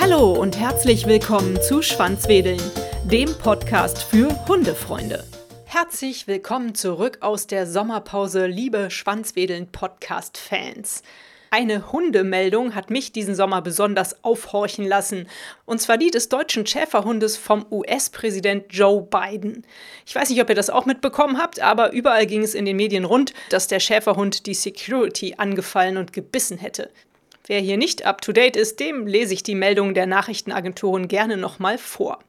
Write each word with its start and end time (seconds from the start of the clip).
Hallo 0.00 0.32
und 0.32 0.58
herzlich 0.58 1.06
willkommen 1.06 1.60
zu 1.62 1.82
Schwanzwedeln, 1.82 2.60
dem 3.04 3.32
Podcast 3.38 4.02
für 4.02 4.28
Hundefreunde. 4.48 5.24
Herzlich 5.66 6.26
willkommen 6.26 6.74
zurück 6.74 7.18
aus 7.20 7.46
der 7.46 7.66
Sommerpause, 7.66 8.46
liebe 8.46 8.90
Schwanzwedeln 8.90 9.70
Podcast-Fans. 9.70 11.02
Eine 11.52 11.90
Hundemeldung 11.90 12.76
hat 12.76 12.90
mich 12.90 13.10
diesen 13.10 13.34
Sommer 13.34 13.60
besonders 13.60 14.22
aufhorchen 14.22 14.86
lassen. 14.86 15.26
Und 15.66 15.80
zwar 15.80 15.98
die 15.98 16.12
des 16.12 16.28
deutschen 16.28 16.64
Schäferhundes 16.64 17.36
vom 17.36 17.66
US-Präsident 17.72 18.66
Joe 18.70 19.02
Biden. 19.02 19.66
Ich 20.06 20.14
weiß 20.14 20.30
nicht, 20.30 20.40
ob 20.40 20.48
ihr 20.48 20.54
das 20.54 20.70
auch 20.70 20.86
mitbekommen 20.86 21.38
habt, 21.38 21.58
aber 21.58 21.92
überall 21.92 22.26
ging 22.26 22.44
es 22.44 22.54
in 22.54 22.66
den 22.66 22.76
Medien 22.76 23.04
rund, 23.04 23.34
dass 23.48 23.66
der 23.66 23.80
Schäferhund 23.80 24.46
die 24.46 24.54
Security 24.54 25.34
angefallen 25.38 25.96
und 25.96 26.12
gebissen 26.12 26.56
hätte. 26.56 26.88
Wer 27.48 27.58
hier 27.58 27.78
nicht 27.78 28.06
up-to-date 28.06 28.56
ist, 28.56 28.78
dem 28.78 29.08
lese 29.08 29.34
ich 29.34 29.42
die 29.42 29.56
Meldung 29.56 29.92
der 29.92 30.06
Nachrichtenagenturen 30.06 31.08
gerne 31.08 31.36
nochmal 31.36 31.78
vor. 31.78 32.20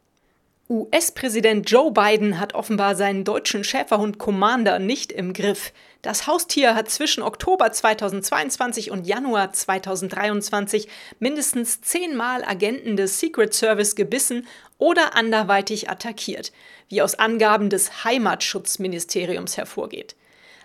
US-Präsident 0.72 1.70
Joe 1.70 1.92
Biden 1.92 2.40
hat 2.40 2.54
offenbar 2.54 2.96
seinen 2.96 3.26
deutschen 3.26 3.66
Schäferhund 3.66 4.20
Commander 4.20 4.80
nicht 4.80 5.12
im 5.12 5.34
Griff. 5.34 5.74
Das 6.02 6.28
Haustier 6.28 6.76
hat 6.76 6.90
zwischen 6.90 7.24
Oktober 7.24 7.74
2022 7.74 8.90
und 8.90 9.06
Januar 9.06 9.52
2023 9.52 10.88
mindestens 11.20 11.82
zehnmal 11.82 12.46
Agenten 12.46 12.96
des 12.96 13.20
Secret 13.20 13.54
Service 13.54 13.96
gebissen 13.98 14.48
oder 14.78 15.14
anderweitig 15.14 15.90
attackiert, 15.90 16.54
wie 16.88 17.02
aus 17.02 17.16
Angaben 17.16 17.70
des 17.70 18.06
Heimatschutzministeriums 18.06 19.58
hervorgeht. 19.58 20.16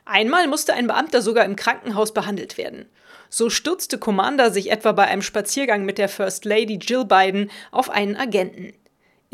Einmal 0.05 0.47
musste 0.47 0.75
ein 0.75 0.86
Beamter 0.86 1.20
sogar 1.20 1.45
im 1.45 1.56
Krankenhaus 1.56 2.14
behandelt 2.14 2.59
werden. 2.59 2.88
So 3.28 3.50
stürzte 3.50 3.98
Commander 3.98 4.52
sich 4.52 4.70
etwa 4.70 4.92
bei 4.92 5.06
einem 5.08 5.23
Spaziergang 5.23 5.84
mit 5.84 5.98
der 5.98 6.08
First 6.08 6.45
Lady 6.45 6.75
Jill 6.75 7.05
Biden 7.05 7.50
auf 7.73 7.91
einen 7.91 8.14
Agenten. 8.14 8.73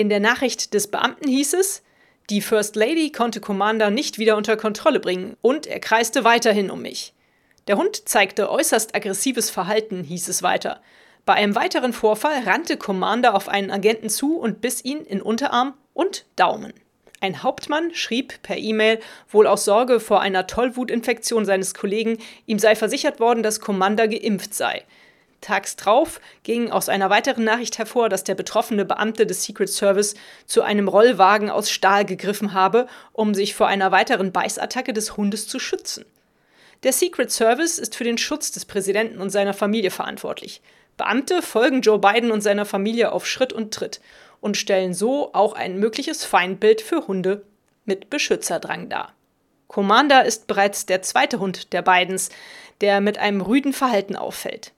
In 0.03 0.09
der 0.09 0.19
Nachricht 0.19 0.75
des 0.75 0.89
Beamten 0.89 1.29
hieß 1.29 1.55
es, 1.55 1.85
die 2.29 2.41
First 2.41 2.75
Lady 2.75 3.13
konnte 3.13 3.41
Commander 3.41 3.89
nicht 3.89 4.19
wieder 4.19 4.37
unter 4.37 4.57
Kontrolle 4.57 4.99
bringen 4.99 5.37
und 5.43 5.65
er 5.69 5.79
kreiste 5.79 6.25
weiterhin 6.25 6.73
um 6.73 6.83
mich. 6.83 7.15
Der 7.69 7.77
Hund 7.77 8.09
zeigte 8.09 8.51
äußerst 8.51 8.97
aggressives 8.97 9.49
Verhalten, 9.49 10.03
hieß 10.03 10.27
es 10.27 10.43
weiter. 10.43 10.83
Bei 11.25 11.35
einem 11.35 11.55
weiteren 11.55 11.93
Vorfall 11.93 12.43
rannte 12.45 12.77
Commander 12.77 13.37
auf 13.37 13.49
einen 13.49 13.71
Agenten 13.71 14.11
zu 14.11 14.41
und 14.41 14.61
biss 14.61 14.85
ihn 14.85 15.03
in 15.03 15.23
Unterarm 15.23 15.75
und 15.95 16.27
Daumen. 16.35 16.73
Ein 17.21 17.45
Hauptmann 17.45 17.95
schrieb 17.95 18.43
per 18.43 18.57
E-Mail, 18.57 18.99
wohl 19.31 19.47
aus 19.47 19.65
Sorge 19.65 20.01
vor 20.01 20.21
einer 20.21 20.49
Tollwutinfektion 20.49 21.45
seines 21.45 21.75
Kollegen, 21.75 22.19
ihm 22.47 22.59
sei 22.59 22.75
versichert 22.75 23.21
worden, 23.21 23.45
dass 23.45 23.61
Commander 23.61 24.09
geimpft 24.09 24.53
sei. 24.53 24.83
Tags 25.43 25.77
drauf 25.77 26.21
ging 26.43 26.71
aus 26.71 26.89
einer 26.89 27.11
weiteren 27.11 27.45
Nachricht 27.45 27.77
hervor, 27.77 28.09
dass 28.09 28.25
der 28.25 28.35
betroffene 28.35 28.87
Beamte 28.87 29.27
des 29.27 29.45
Secret 29.45 29.69
Service 29.69 30.15
zu 30.47 30.63
einem 30.63 30.89
Rollwagen 30.89 31.51
aus 31.51 31.71
Stahl 31.71 32.07
gegriffen 32.07 32.55
habe, 32.55 32.87
um 33.13 33.35
sich 33.35 33.55
vor 33.55 33.67
einer 33.67 33.93
weiteren 33.93 34.33
Beißattacke 34.33 34.95
des 34.95 35.17
Hundes 35.19 35.47
zu 35.47 35.59
schützen. 35.59 36.07
Der 36.83 36.93
Secret 36.93 37.31
Service 37.31 37.79
ist 37.79 37.95
für 37.95 38.05
den 38.05 38.19
Schutz 38.19 38.51
des 38.51 38.65
Präsidenten 38.65 39.21
und 39.21 39.31
seiner 39.31 39.55
Familie 39.55 39.91
verantwortlich. 39.91 40.63
Beamte 40.97 41.43
folgen 41.43 41.81
Joe 41.83 41.99
Biden 41.99 42.31
und 42.31 42.41
seiner 42.41 42.65
Familie 42.65 43.13
auf 43.13 43.27
Schritt 43.27 43.53
und 43.53 43.75
Tritt 43.75 44.01
und 44.41 44.57
stellen 44.57 44.95
so 44.95 45.33
auch 45.33 45.53
ein 45.53 45.79
mögliches 45.79 46.25
Feindbild 46.25 46.81
für 46.81 47.07
Hunde 47.07 47.45
mit 47.85 48.11
Beschützerdrang 48.11 48.89
dar. 48.89 49.13
Commander 49.69 50.25
ist 50.25 50.47
bereits 50.47 50.85
der 50.85 51.03
zweite 51.03 51.39
Hund 51.39 51.73
der 51.73 51.83
Bidens, 51.83 52.31
der 52.81 53.01
mit 53.01 53.19
einem 53.19 53.41
rüden 53.41 53.73
Verhalten 53.73 54.17
auffällt. 54.17 54.73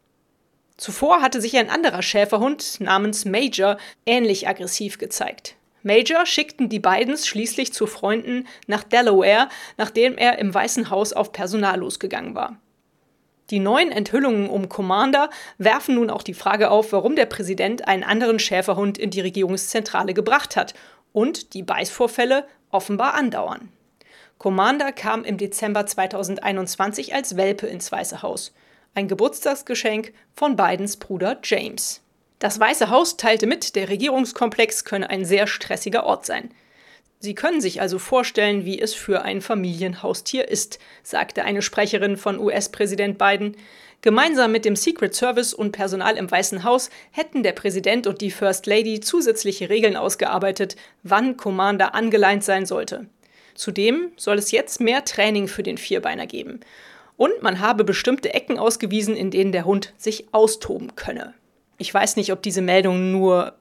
Zuvor 0.76 1.22
hatte 1.22 1.40
sich 1.40 1.56
ein 1.56 1.70
anderer 1.70 2.02
Schäferhund 2.02 2.80
namens 2.80 3.24
Major 3.24 3.76
ähnlich 4.06 4.48
aggressiv 4.48 4.98
gezeigt. 4.98 5.54
Major 5.84 6.26
schickten 6.26 6.68
die 6.68 6.80
Bidens 6.80 7.26
schließlich 7.26 7.72
zu 7.72 7.86
Freunden 7.86 8.48
nach 8.66 8.82
Delaware, 8.82 9.48
nachdem 9.76 10.16
er 10.16 10.38
im 10.38 10.52
Weißen 10.52 10.90
Haus 10.90 11.12
auf 11.12 11.30
Personal 11.30 11.78
losgegangen 11.78 12.34
war. 12.34 12.58
Die 13.50 13.60
neuen 13.60 13.92
Enthüllungen 13.92 14.48
um 14.48 14.70
Commander 14.70 15.28
werfen 15.58 15.96
nun 15.96 16.08
auch 16.08 16.22
die 16.22 16.34
Frage 16.34 16.70
auf, 16.70 16.92
warum 16.92 17.14
der 17.14 17.26
Präsident 17.26 17.86
einen 17.86 18.02
anderen 18.02 18.38
Schäferhund 18.38 18.96
in 18.96 19.10
die 19.10 19.20
Regierungszentrale 19.20 20.14
gebracht 20.14 20.56
hat 20.56 20.72
und 21.12 21.52
die 21.52 21.62
Beißvorfälle 21.62 22.46
offenbar 22.70 23.14
andauern. 23.14 23.68
Commander 24.38 24.90
kam 24.92 25.24
im 25.24 25.36
Dezember 25.36 25.86
2021 25.86 27.14
als 27.14 27.36
Welpe 27.36 27.66
ins 27.66 27.92
Weiße 27.92 28.22
Haus 28.22 28.54
ein 28.94 29.08
Geburtstagsgeschenk 29.08 30.12
von 30.34 30.56
Bidens 30.56 30.96
Bruder 30.96 31.38
James. 31.42 32.00
Das 32.38 32.60
Weiße 32.60 32.90
Haus 32.90 33.16
teilte 33.16 33.46
mit, 33.46 33.74
der 33.74 33.88
Regierungskomplex 33.88 34.84
könne 34.84 35.10
ein 35.10 35.24
sehr 35.24 35.46
stressiger 35.46 36.04
Ort 36.04 36.26
sein. 36.26 36.50
Sie 37.18 37.34
können 37.34 37.60
sich 37.60 37.80
also 37.80 37.98
vorstellen, 37.98 38.64
wie 38.64 38.80
es 38.80 38.94
für 38.94 39.22
ein 39.22 39.40
Familienhaustier 39.40 40.48
ist, 40.48 40.78
sagte 41.02 41.44
eine 41.44 41.62
Sprecherin 41.62 42.16
von 42.16 42.38
US-Präsident 42.38 43.18
Biden. 43.18 43.56
Gemeinsam 44.02 44.52
mit 44.52 44.66
dem 44.66 44.76
Secret 44.76 45.14
Service 45.14 45.54
und 45.54 45.72
Personal 45.72 46.16
im 46.16 46.30
Weißen 46.30 46.64
Haus 46.64 46.90
hätten 47.10 47.42
der 47.42 47.52
Präsident 47.52 48.06
und 48.06 48.20
die 48.20 48.30
First 48.30 48.66
Lady 48.66 49.00
zusätzliche 49.00 49.70
Regeln 49.70 49.96
ausgearbeitet, 49.96 50.76
wann 51.02 51.38
Commander 51.38 51.94
angeleint 51.94 52.44
sein 52.44 52.66
sollte. 52.66 53.06
Zudem 53.54 54.12
soll 54.16 54.36
es 54.36 54.50
jetzt 54.50 54.80
mehr 54.80 55.04
Training 55.04 55.48
für 55.48 55.62
den 55.62 55.78
Vierbeiner 55.78 56.26
geben 56.26 56.60
und 57.16 57.42
man 57.42 57.60
habe 57.60 57.84
bestimmte 57.84 58.34
Ecken 58.34 58.58
ausgewiesen, 58.58 59.16
in 59.16 59.30
denen 59.30 59.52
der 59.52 59.64
Hund 59.64 59.92
sich 59.96 60.26
austoben 60.32 60.96
könne. 60.96 61.34
Ich 61.78 61.92
weiß 61.92 62.16
nicht, 62.16 62.32
ob 62.32 62.42
diese 62.42 62.62
Meldung 62.62 63.12
nur 63.12 63.54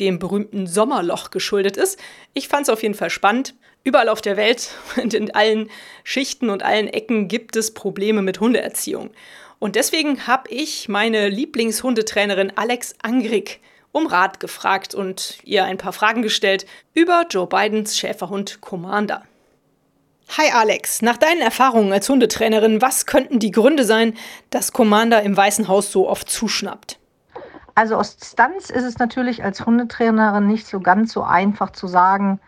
dem 0.00 0.18
berühmten 0.18 0.66
Sommerloch 0.66 1.30
geschuldet 1.30 1.76
ist. 1.76 1.98
Ich 2.34 2.48
fand 2.48 2.62
es 2.62 2.68
auf 2.68 2.82
jeden 2.82 2.94
Fall 2.94 3.10
spannend. 3.10 3.54
Überall 3.84 4.08
auf 4.08 4.20
der 4.20 4.36
Welt 4.36 4.70
und 5.02 5.14
in 5.14 5.34
allen 5.34 5.70
Schichten 6.04 6.50
und 6.50 6.62
allen 6.62 6.88
Ecken 6.88 7.28
gibt 7.28 7.56
es 7.56 7.74
Probleme 7.74 8.22
mit 8.22 8.40
Hundeerziehung. 8.40 9.10
Und 9.58 9.76
deswegen 9.76 10.26
habe 10.26 10.50
ich 10.50 10.88
meine 10.88 11.28
Lieblingshundetrainerin 11.28 12.52
Alex 12.56 12.96
Angrig 13.02 13.60
um 13.92 14.06
Rat 14.06 14.40
gefragt 14.40 14.94
und 14.94 15.38
ihr 15.44 15.64
ein 15.64 15.78
paar 15.78 15.92
Fragen 15.92 16.22
gestellt 16.22 16.66
über 16.94 17.26
Joe 17.30 17.46
Bidens 17.46 17.96
Schäferhund 17.96 18.60
Commander. 18.60 19.22
Hi 20.38 20.50
Alex, 20.50 21.02
nach 21.02 21.18
deinen 21.18 21.42
Erfahrungen 21.42 21.92
als 21.92 22.08
Hundetrainerin, 22.08 22.80
was 22.80 23.04
könnten 23.04 23.38
die 23.38 23.50
Gründe 23.50 23.84
sein, 23.84 24.14
dass 24.48 24.72
Commander 24.72 25.22
im 25.22 25.36
Weißen 25.36 25.68
Haus 25.68 25.92
so 25.92 26.08
oft 26.08 26.30
zuschnappt? 26.30 26.98
Also 27.74 27.96
aus 27.96 28.16
Distanz 28.16 28.70
ist 28.70 28.84
es 28.84 28.98
natürlich 28.98 29.44
als 29.44 29.66
Hundetrainerin 29.66 30.46
nicht 30.46 30.66
so 30.66 30.80
ganz 30.80 31.12
so 31.12 31.22
einfach 31.22 31.72
zu 31.72 31.86
sagen, 31.86 32.40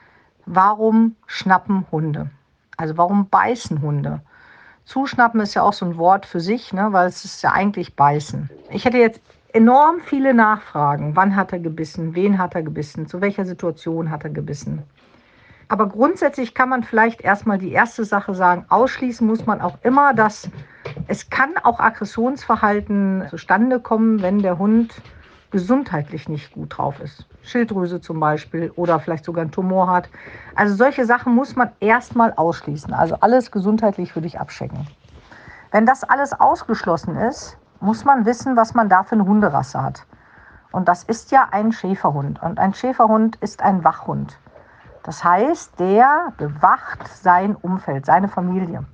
warum 0.47 1.17
schnappen 1.27 1.85
Hunde? 1.93 2.31
Also 2.79 2.97
warum 2.97 3.29
beißen 3.29 3.83
Hunde? 3.83 4.23
Zuschnappen 4.87 5.43
ist 5.43 5.53
ja 5.53 5.61
auch 5.61 5.75
so 5.75 5.85
ein 5.85 5.99
Wort 5.99 6.25
für 6.25 6.41
sich, 6.41 6.73
ne, 6.73 6.89
weil 6.93 7.07
es 7.07 7.27
ist 7.27 7.43
ja 7.43 7.53
eigentlich 7.53 7.97
beißen. 7.97 8.49
Ich 8.71 8.87
hätte 8.87 8.97
jetzt 8.97 9.21
enorm 9.53 10.01
viele 10.07 10.33
Nachfragen. 10.33 11.17
Wann 11.17 11.37
hat 11.37 11.53
er 11.53 11.59
gebissen? 11.59 12.15
Wen 12.15 12.39
hat 12.39 12.55
er 12.55 12.63
gebissen? 12.63 13.07
Zu 13.07 13.21
welcher 13.21 13.45
Situation 13.45 14.11
hat 14.11 14.25
er 14.25 14.31
gebissen? 14.31 14.85
Aber 15.69 15.89
grundsätzlich 15.89 16.55
kann 16.55 16.69
man 16.69 16.83
vielleicht 16.83 17.21
erstmal 17.21 17.59
die 17.59 17.73
erste 17.73 18.05
Sache 18.05 18.35
sagen, 18.35 18.67
ausschließen 18.69 19.27
muss 19.27 19.47
man 19.47 19.61
auch 19.61 19.79
immer, 19.83 20.15
dass 20.15 20.51
es 21.09 21.31
kann 21.31 21.57
auch 21.63 21.81
Aggressionsverhalten 21.81 23.25
zustande 23.31 23.81
kommen, 23.81 24.23
wenn 24.23 24.41
der 24.41 24.59
Hund 24.59 24.95
gesundheitlich 25.51 26.29
nicht 26.29 26.53
gut 26.53 26.77
drauf 26.77 27.01
ist. 27.01 27.27
Schilddrüse 27.43 28.01
zum 28.01 28.19
Beispiel 28.19 28.73
oder 28.77 28.99
vielleicht 28.99 29.25
sogar 29.25 29.43
einen 29.43 29.53
Tumor 29.53 29.89
hat. 29.89 30.09
Also 30.57 30.75
solche 30.75 31.05
Sachen 31.07 31.35
muss 31.35 31.55
man 31.55 31.71
erstmal 31.81 32.33
ausschließen. 32.33 32.93
Also 32.93 33.17
alles 33.21 33.51
gesundheitlich 33.51 34.15
würde 34.17 34.27
ich 34.27 34.41
abchecken. 34.41 34.89
Wenn 35.71 35.87
das 35.87 36.05
alles 36.05 36.33
ausgeschlossen 36.33 37.17
ist, 37.17 37.57
muss 37.81 38.05
man 38.05 38.27
wissen, 38.27 38.57
was 38.57 38.75
man 38.75 38.89
da 38.89 39.05
für 39.05 39.15
eine 39.15 39.27
Hunderasse 39.27 39.83
hat. 39.83 40.07
Und 40.73 40.89
das 40.89 41.05
ist 41.05 41.31
ja 41.31 41.49
ein 41.53 41.71
Schäferhund. 41.71 42.43
Und 42.43 42.59
ein 42.59 42.75
Schäferhund 42.75 43.37
ist 43.37 43.63
ein 43.63 43.85
Wachhund. 43.85 44.39
Das 45.05 45.23
heißt, 45.23 45.79
der 45.79 46.33
bewacht 46.39 47.07
sein 47.23 47.55
Umfeld, 47.57 48.07
seine 48.07 48.29
Familie. 48.29 48.85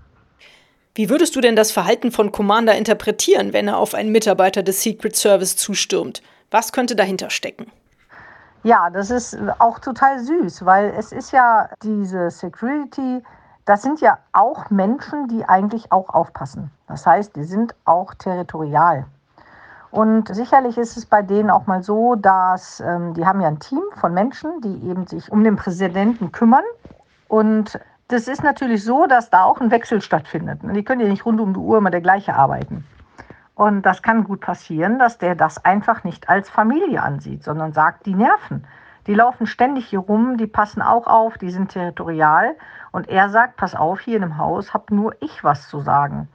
Wie 0.94 1.08
würdest 1.08 1.36
du 1.36 1.40
denn 1.40 1.54
das 1.56 1.70
Verhalten 1.70 2.10
von 2.10 2.32
Commander 2.32 2.74
interpretieren, 2.74 3.52
wenn 3.52 3.68
er 3.68 3.78
auf 3.78 3.94
einen 3.94 4.10
Mitarbeiter 4.10 4.62
des 4.62 4.82
Secret 4.82 5.14
Service 5.16 5.56
zustürmt? 5.56 6.20
Was 6.50 6.72
könnte 6.72 6.96
dahinter 6.96 7.30
stecken? 7.30 7.70
Ja, 8.64 8.90
das 8.90 9.10
ist 9.10 9.38
auch 9.58 9.78
total 9.78 10.18
süß, 10.18 10.66
weil 10.66 10.92
es 10.98 11.12
ist 11.12 11.32
ja 11.32 11.70
diese 11.82 12.28
Security, 12.30 13.22
das 13.64 13.82
sind 13.82 14.00
ja 14.00 14.18
auch 14.32 14.68
Menschen, 14.68 15.28
die 15.28 15.44
eigentlich 15.44 15.92
auch 15.92 16.08
aufpassen. 16.10 16.70
Das 16.88 17.06
heißt, 17.06 17.36
die 17.36 17.44
sind 17.44 17.74
auch 17.84 18.12
territorial. 18.14 19.06
Und 19.90 20.32
sicherlich 20.34 20.78
ist 20.78 20.96
es 20.96 21.06
bei 21.06 21.22
denen 21.22 21.50
auch 21.50 21.66
mal 21.66 21.82
so, 21.82 22.14
dass 22.14 22.80
ähm, 22.80 23.14
die 23.14 23.26
haben 23.26 23.40
ja 23.40 23.48
ein 23.48 23.58
Team 23.58 23.82
von 23.96 24.14
Menschen, 24.14 24.60
die 24.60 24.88
eben 24.88 25.06
sich 25.06 25.30
um 25.32 25.42
den 25.42 25.56
Präsidenten 25.56 26.30
kümmern. 26.30 26.64
Und 27.26 27.78
das 28.08 28.28
ist 28.28 28.42
natürlich 28.42 28.84
so, 28.84 29.06
dass 29.06 29.30
da 29.30 29.44
auch 29.44 29.60
ein 29.60 29.70
Wechsel 29.70 30.00
stattfindet. 30.00 30.60
Die 30.62 30.84
können 30.84 31.00
ja 31.00 31.08
nicht 31.08 31.26
rund 31.26 31.40
um 31.40 31.54
die 31.54 31.60
Uhr 31.60 31.78
immer 31.78 31.90
der 31.90 32.00
gleiche 32.00 32.34
arbeiten. 32.34 32.84
Und 33.54 33.82
das 33.82 34.02
kann 34.02 34.24
gut 34.24 34.40
passieren, 34.40 34.98
dass 34.98 35.18
der 35.18 35.34
das 35.34 35.64
einfach 35.64 36.02
nicht 36.02 36.28
als 36.28 36.48
Familie 36.48 37.02
ansieht, 37.02 37.44
sondern 37.44 37.72
sagt, 37.72 38.06
die 38.06 38.14
nerven. 38.14 38.66
Die 39.06 39.14
laufen 39.14 39.46
ständig 39.46 39.86
hier 39.86 39.98
rum, 39.98 40.36
die 40.36 40.46
passen 40.46 40.82
auch 40.82 41.06
auf, 41.06 41.36
die 41.36 41.50
sind 41.50 41.70
territorial. 41.70 42.56
Und 42.92 43.08
er 43.08 43.28
sagt, 43.28 43.56
pass 43.56 43.74
auf, 43.74 44.00
hier 44.00 44.16
in 44.16 44.22
dem 44.22 44.38
Haus 44.38 44.72
habe 44.72 44.94
nur 44.94 45.14
ich 45.20 45.42
was 45.42 45.68
zu 45.68 45.80
sagen. 45.80 46.28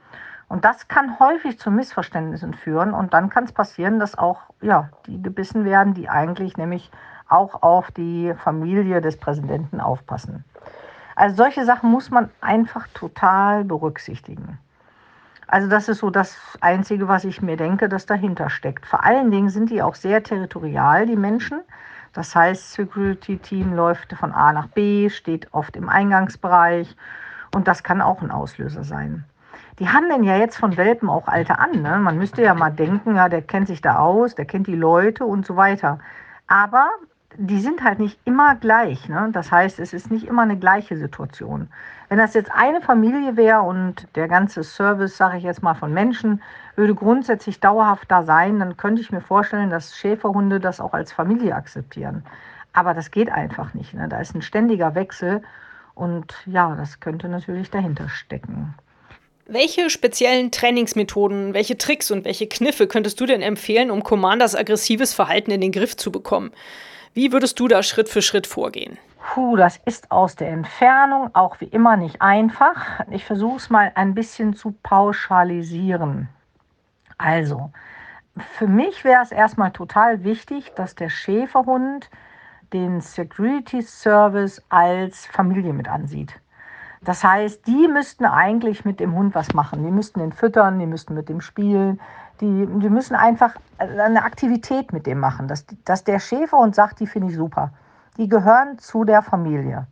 Und 0.48 0.64
das 0.64 0.88
kann 0.88 1.18
häufig 1.18 1.58
zu 1.58 1.70
Missverständnissen 1.70 2.54
führen. 2.54 2.94
Und 2.94 3.14
dann 3.14 3.30
kann 3.30 3.44
es 3.44 3.52
passieren, 3.52 3.98
dass 3.98 4.16
auch 4.16 4.42
ja, 4.60 4.90
die 5.06 5.20
gebissen 5.20 5.64
werden, 5.64 5.94
die 5.94 6.08
eigentlich 6.08 6.56
nämlich 6.56 6.90
auch 7.28 7.62
auf 7.62 7.90
die 7.90 8.32
Familie 8.38 9.00
des 9.00 9.16
Präsidenten 9.16 9.80
aufpassen. 9.80 10.44
Also 11.16 11.36
solche 11.36 11.64
Sachen 11.64 11.90
muss 11.90 12.10
man 12.10 12.30
einfach 12.40 12.86
total 12.94 13.64
berücksichtigen. 13.64 14.58
Also 15.48 15.68
das 15.68 15.88
ist 15.88 15.98
so 15.98 16.10
das 16.10 16.36
Einzige, 16.60 17.08
was 17.08 17.24
ich 17.24 17.40
mir 17.40 17.56
denke, 17.56 17.88
das 17.88 18.06
dahinter 18.06 18.50
steckt. 18.50 18.84
Vor 18.84 19.04
allen 19.04 19.30
Dingen 19.30 19.48
sind 19.48 19.70
die 19.70 19.82
auch 19.82 19.94
sehr 19.94 20.22
territorial, 20.22 21.06
die 21.06 21.16
Menschen. 21.16 21.60
Das 22.12 22.34
heißt, 22.34 22.72
Security 22.72 23.38
Team 23.38 23.74
läuft 23.74 24.12
von 24.14 24.32
A 24.32 24.52
nach 24.52 24.68
B, 24.68 25.08
steht 25.08 25.52
oft 25.52 25.76
im 25.76 25.88
Eingangsbereich 25.88 26.96
und 27.54 27.68
das 27.68 27.82
kann 27.82 28.00
auch 28.00 28.22
ein 28.22 28.30
Auslöser 28.30 28.84
sein. 28.84 29.24
Die 29.78 29.88
handeln 29.88 30.22
ja 30.22 30.36
jetzt 30.36 30.56
von 30.56 30.76
Welpen 30.76 31.10
auch 31.10 31.28
Alte 31.28 31.58
an. 31.58 31.82
Ne? 31.82 31.98
Man 31.98 32.16
müsste 32.16 32.42
ja 32.42 32.54
mal 32.54 32.70
denken, 32.70 33.16
ja, 33.16 33.28
der 33.28 33.42
kennt 33.42 33.68
sich 33.68 33.82
da 33.82 33.98
aus, 33.98 34.34
der 34.34 34.46
kennt 34.46 34.66
die 34.66 34.74
Leute 34.74 35.24
und 35.24 35.44
so 35.44 35.56
weiter. 35.56 35.98
Aber 36.46 36.88
die 37.38 37.60
sind 37.60 37.84
halt 37.84 37.98
nicht 37.98 38.18
immer 38.24 38.54
gleich. 38.54 39.08
Ne? 39.08 39.28
Das 39.32 39.52
heißt, 39.52 39.78
es 39.78 39.92
ist 39.92 40.10
nicht 40.10 40.26
immer 40.26 40.42
eine 40.42 40.58
gleiche 40.58 40.96
Situation. 40.96 41.68
Wenn 42.08 42.18
das 42.18 42.34
jetzt 42.34 42.50
eine 42.54 42.80
Familie 42.80 43.36
wäre 43.36 43.60
und 43.60 44.06
der 44.16 44.28
ganze 44.28 44.62
Service, 44.62 45.16
sage 45.16 45.38
ich 45.38 45.44
jetzt 45.44 45.62
mal, 45.62 45.74
von 45.74 45.92
Menschen 45.92 46.42
würde 46.76 46.94
grundsätzlich 46.94 47.60
dauerhaft 47.60 48.10
da 48.10 48.22
sein, 48.22 48.58
dann 48.58 48.76
könnte 48.76 49.02
ich 49.02 49.12
mir 49.12 49.20
vorstellen, 49.20 49.70
dass 49.70 49.96
Schäferhunde 49.96 50.60
das 50.60 50.80
auch 50.80 50.94
als 50.94 51.12
Familie 51.12 51.54
akzeptieren. 51.54 52.24
Aber 52.72 52.94
das 52.94 53.10
geht 53.10 53.30
einfach 53.30 53.74
nicht. 53.74 53.92
Ne? 53.94 54.08
Da 54.08 54.20
ist 54.20 54.34
ein 54.34 54.42
ständiger 54.42 54.94
Wechsel 54.94 55.42
und 55.94 56.34
ja, 56.46 56.74
das 56.76 57.00
könnte 57.00 57.28
natürlich 57.28 57.70
dahinter 57.70 58.08
stecken. 58.08 58.74
Welche 59.48 59.90
speziellen 59.90 60.50
Trainingsmethoden, 60.50 61.54
welche 61.54 61.78
Tricks 61.78 62.10
und 62.10 62.24
welche 62.24 62.48
Kniffe 62.48 62.88
könntest 62.88 63.20
du 63.20 63.26
denn 63.26 63.42
empfehlen, 63.42 63.92
um 63.92 64.02
Commanders 64.02 64.56
aggressives 64.56 65.14
Verhalten 65.14 65.52
in 65.52 65.60
den 65.60 65.70
Griff 65.70 65.96
zu 65.96 66.10
bekommen? 66.10 66.50
Wie 67.14 67.30
würdest 67.30 67.60
du 67.60 67.68
da 67.68 67.84
Schritt 67.84 68.08
für 68.08 68.22
Schritt 68.22 68.48
vorgehen? 68.48 68.98
Puh, 69.20 69.54
das 69.54 69.76
ist 69.84 70.10
aus 70.10 70.34
der 70.34 70.48
Entfernung 70.48 71.30
auch 71.32 71.60
wie 71.60 71.66
immer 71.66 71.96
nicht 71.96 72.20
einfach. 72.20 73.02
Ich 73.12 73.24
versuche 73.24 73.58
es 73.58 73.70
mal 73.70 73.92
ein 73.94 74.14
bisschen 74.14 74.54
zu 74.56 74.74
pauschalisieren. 74.82 76.28
Also, 77.16 77.70
für 78.58 78.66
mich 78.66 79.04
wäre 79.04 79.22
es 79.22 79.30
erstmal 79.30 79.70
total 79.70 80.24
wichtig, 80.24 80.72
dass 80.74 80.96
der 80.96 81.08
Schäferhund 81.08 82.10
den 82.72 83.00
Security 83.00 83.80
Service 83.80 84.60
als 84.70 85.26
Familie 85.26 85.72
mit 85.72 85.86
ansieht. 85.86 86.34
Das 87.06 87.22
heißt, 87.22 87.68
die 87.68 87.86
müssten 87.86 88.24
eigentlich 88.24 88.84
mit 88.84 88.98
dem 88.98 89.14
Hund 89.14 89.36
was 89.36 89.54
machen. 89.54 89.84
Die 89.84 89.92
müssten 89.92 90.20
ihn 90.20 90.32
füttern, 90.32 90.80
die 90.80 90.86
müssten 90.86 91.14
mit 91.14 91.28
dem 91.28 91.40
spielen, 91.40 92.00
die, 92.40 92.66
die 92.66 92.90
müssen 92.90 93.14
einfach 93.14 93.54
eine 93.78 94.24
Aktivität 94.24 94.92
mit 94.92 95.06
dem 95.06 95.20
machen, 95.20 95.46
dass, 95.46 95.64
dass 95.84 96.02
der 96.02 96.18
Schäferhund 96.18 96.74
sagt, 96.74 96.98
die 96.98 97.06
finde 97.06 97.28
ich 97.28 97.36
super. 97.36 97.70
Die 98.16 98.28
gehören 98.28 98.78
zu 98.78 99.04
der 99.04 99.22
Familie. 99.22 99.86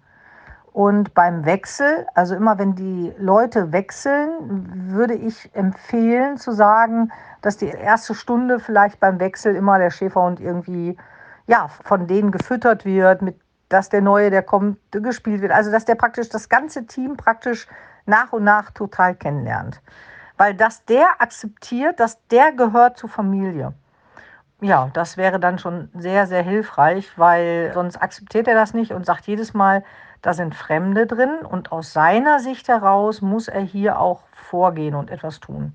Und 0.73 1.15
beim 1.15 1.45
Wechsel, 1.45 2.05
also 2.15 2.35
immer 2.35 2.59
wenn 2.59 2.75
die 2.75 3.13
Leute 3.17 3.71
wechseln, 3.71 4.91
würde 4.91 5.15
ich 5.15 5.55
empfehlen 5.55 6.37
zu 6.37 6.51
sagen, 6.51 7.13
dass 7.43 7.57
die 7.57 7.69
erste 7.69 8.17
Stunde 8.17 8.59
vielleicht 8.59 8.99
beim 8.99 9.21
Wechsel 9.21 9.55
immer 9.55 9.79
der 9.79 9.91
Schäferhund 9.91 10.41
irgendwie 10.41 10.97
ja, 11.47 11.69
von 11.85 12.07
denen 12.07 12.33
gefüttert 12.33 12.85
wird, 12.85 13.23
mit, 13.23 13.37
dass 13.69 13.89
der 13.89 14.01
Neue, 14.03 14.31
der 14.31 14.43
kommt, 14.43 14.79
gespielt 14.91 15.43
wird. 15.43 15.53
Also 15.53 15.71
dass 15.71 15.85
der 15.85 15.95
praktisch 15.95 16.29
das 16.29 16.49
ganze 16.49 16.87
Team 16.87 17.17
praktisch 17.17 17.67
nach 18.07 18.33
und 18.33 18.45
nach 18.45 18.71
total 18.71 19.15
kennenlernt 19.15 19.81
weil 20.37 20.55
das 20.55 20.85
der 20.85 21.07
akzeptiert, 21.21 22.01
dass 22.01 22.19
der 22.29 22.53
gehört 22.53 22.99
zur 22.99 23.09
Familie. 23.09 23.73
Ja, 24.61 24.91
das 24.93 25.17
wäre 25.17 25.39
dann 25.39 25.59
schon 25.59 25.91
sehr, 25.95 26.27
sehr 26.27 26.43
hilfreich, 26.43 27.19
weil 27.19 27.73
sonst 27.75 27.97
akzeptiert 27.97 28.49
er 28.49 28.55
das 28.55 28.73
nicht 28.73 28.93
und 28.93 29.05
sagt 29.05 29.27
jedes 29.27 29.53
Mal, 29.53 29.85
da 30.23 30.33
sind 30.33 30.55
Fremde 30.55 31.07
drin 31.07 31.41
und 31.43 31.71
aus 31.71 31.93
seiner 31.93 32.41
Sicht 32.41 32.69
heraus 32.69 33.21
muss 33.21 33.49
er 33.49 33.61
hier 33.61 34.01
auch 34.01 34.23
vorgehen 34.33 34.95
und 34.95 35.11
etwas 35.11 35.41
tun. 35.41 35.75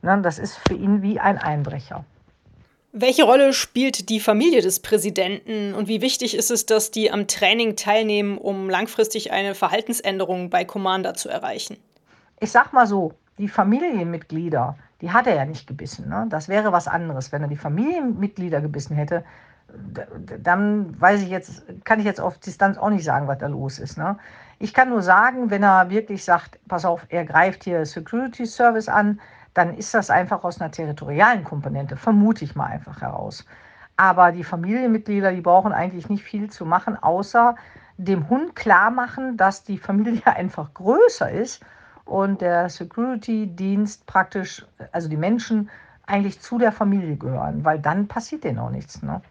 Ne, 0.00 0.20
das 0.22 0.38
ist 0.38 0.56
für 0.56 0.74
ihn 0.74 1.02
wie 1.02 1.20
ein 1.20 1.38
Einbrecher. 1.38 2.04
Welche 2.96 3.24
Rolle 3.24 3.52
spielt 3.52 4.08
die 4.08 4.20
Familie 4.20 4.62
des 4.62 4.78
Präsidenten 4.78 5.74
und 5.74 5.88
wie 5.88 6.00
wichtig 6.00 6.36
ist 6.36 6.52
es, 6.52 6.64
dass 6.64 6.92
die 6.92 7.10
am 7.10 7.26
Training 7.26 7.74
teilnehmen, 7.74 8.38
um 8.38 8.70
langfristig 8.70 9.32
eine 9.32 9.56
Verhaltensänderung 9.56 10.48
bei 10.48 10.64
Commander 10.64 11.14
zu 11.14 11.28
erreichen? 11.28 11.76
Ich 12.38 12.52
sag 12.52 12.72
mal 12.72 12.86
so, 12.86 13.12
die 13.36 13.48
Familienmitglieder, 13.48 14.76
die 15.00 15.10
hat 15.10 15.26
er 15.26 15.34
ja 15.34 15.44
nicht 15.44 15.66
gebissen. 15.66 16.08
Ne? 16.08 16.26
Das 16.28 16.48
wäre 16.48 16.70
was 16.70 16.86
anderes. 16.86 17.32
Wenn 17.32 17.42
er 17.42 17.48
die 17.48 17.56
Familienmitglieder 17.56 18.60
gebissen 18.60 18.94
hätte, 18.94 19.24
dann 20.40 20.94
weiß 21.00 21.20
ich 21.22 21.30
jetzt, 21.30 21.64
kann 21.82 21.98
ich 21.98 22.04
jetzt 22.04 22.20
auf 22.20 22.38
Distanz 22.38 22.78
auch 22.78 22.90
nicht 22.90 23.02
sagen, 23.02 23.26
was 23.26 23.38
da 23.38 23.48
los 23.48 23.80
ist. 23.80 23.98
Ne? 23.98 24.16
Ich 24.60 24.72
kann 24.72 24.90
nur 24.90 25.02
sagen, 25.02 25.50
wenn 25.50 25.64
er 25.64 25.90
wirklich 25.90 26.22
sagt, 26.22 26.60
pass 26.68 26.84
auf, 26.84 27.04
er 27.08 27.24
greift 27.24 27.64
hier 27.64 27.84
Security 27.86 28.46
Service 28.46 28.88
an, 28.88 29.18
dann 29.54 29.76
ist 29.76 29.94
das 29.94 30.10
einfach 30.10 30.44
aus 30.44 30.60
einer 30.60 30.70
territorialen 30.70 31.44
Komponente, 31.44 31.96
vermute 31.96 32.44
ich 32.44 32.54
mal 32.54 32.66
einfach 32.66 33.00
heraus. 33.00 33.44
Aber 33.96 34.32
die 34.32 34.44
Familienmitglieder, 34.44 35.32
die 35.32 35.40
brauchen 35.40 35.72
eigentlich 35.72 36.08
nicht 36.08 36.24
viel 36.24 36.50
zu 36.50 36.66
machen, 36.66 37.00
außer 37.00 37.54
dem 37.96 38.28
Hund 38.28 38.56
klar 38.56 38.90
machen, 38.90 39.36
dass 39.36 39.62
die 39.62 39.78
Familie 39.78 40.26
einfach 40.36 40.74
größer 40.74 41.30
ist 41.30 41.62
und 42.04 42.40
der 42.40 42.68
Security-Dienst 42.68 44.06
praktisch, 44.06 44.66
also 44.92 45.08
die 45.08 45.16
Menschen 45.16 45.70
eigentlich 46.06 46.40
zu 46.40 46.58
der 46.58 46.72
Familie 46.72 47.16
gehören, 47.16 47.64
weil 47.64 47.78
dann 47.78 48.08
passiert 48.08 48.44
denen 48.44 48.58
auch 48.58 48.70
nichts. 48.70 49.02
Ne? 49.02 49.22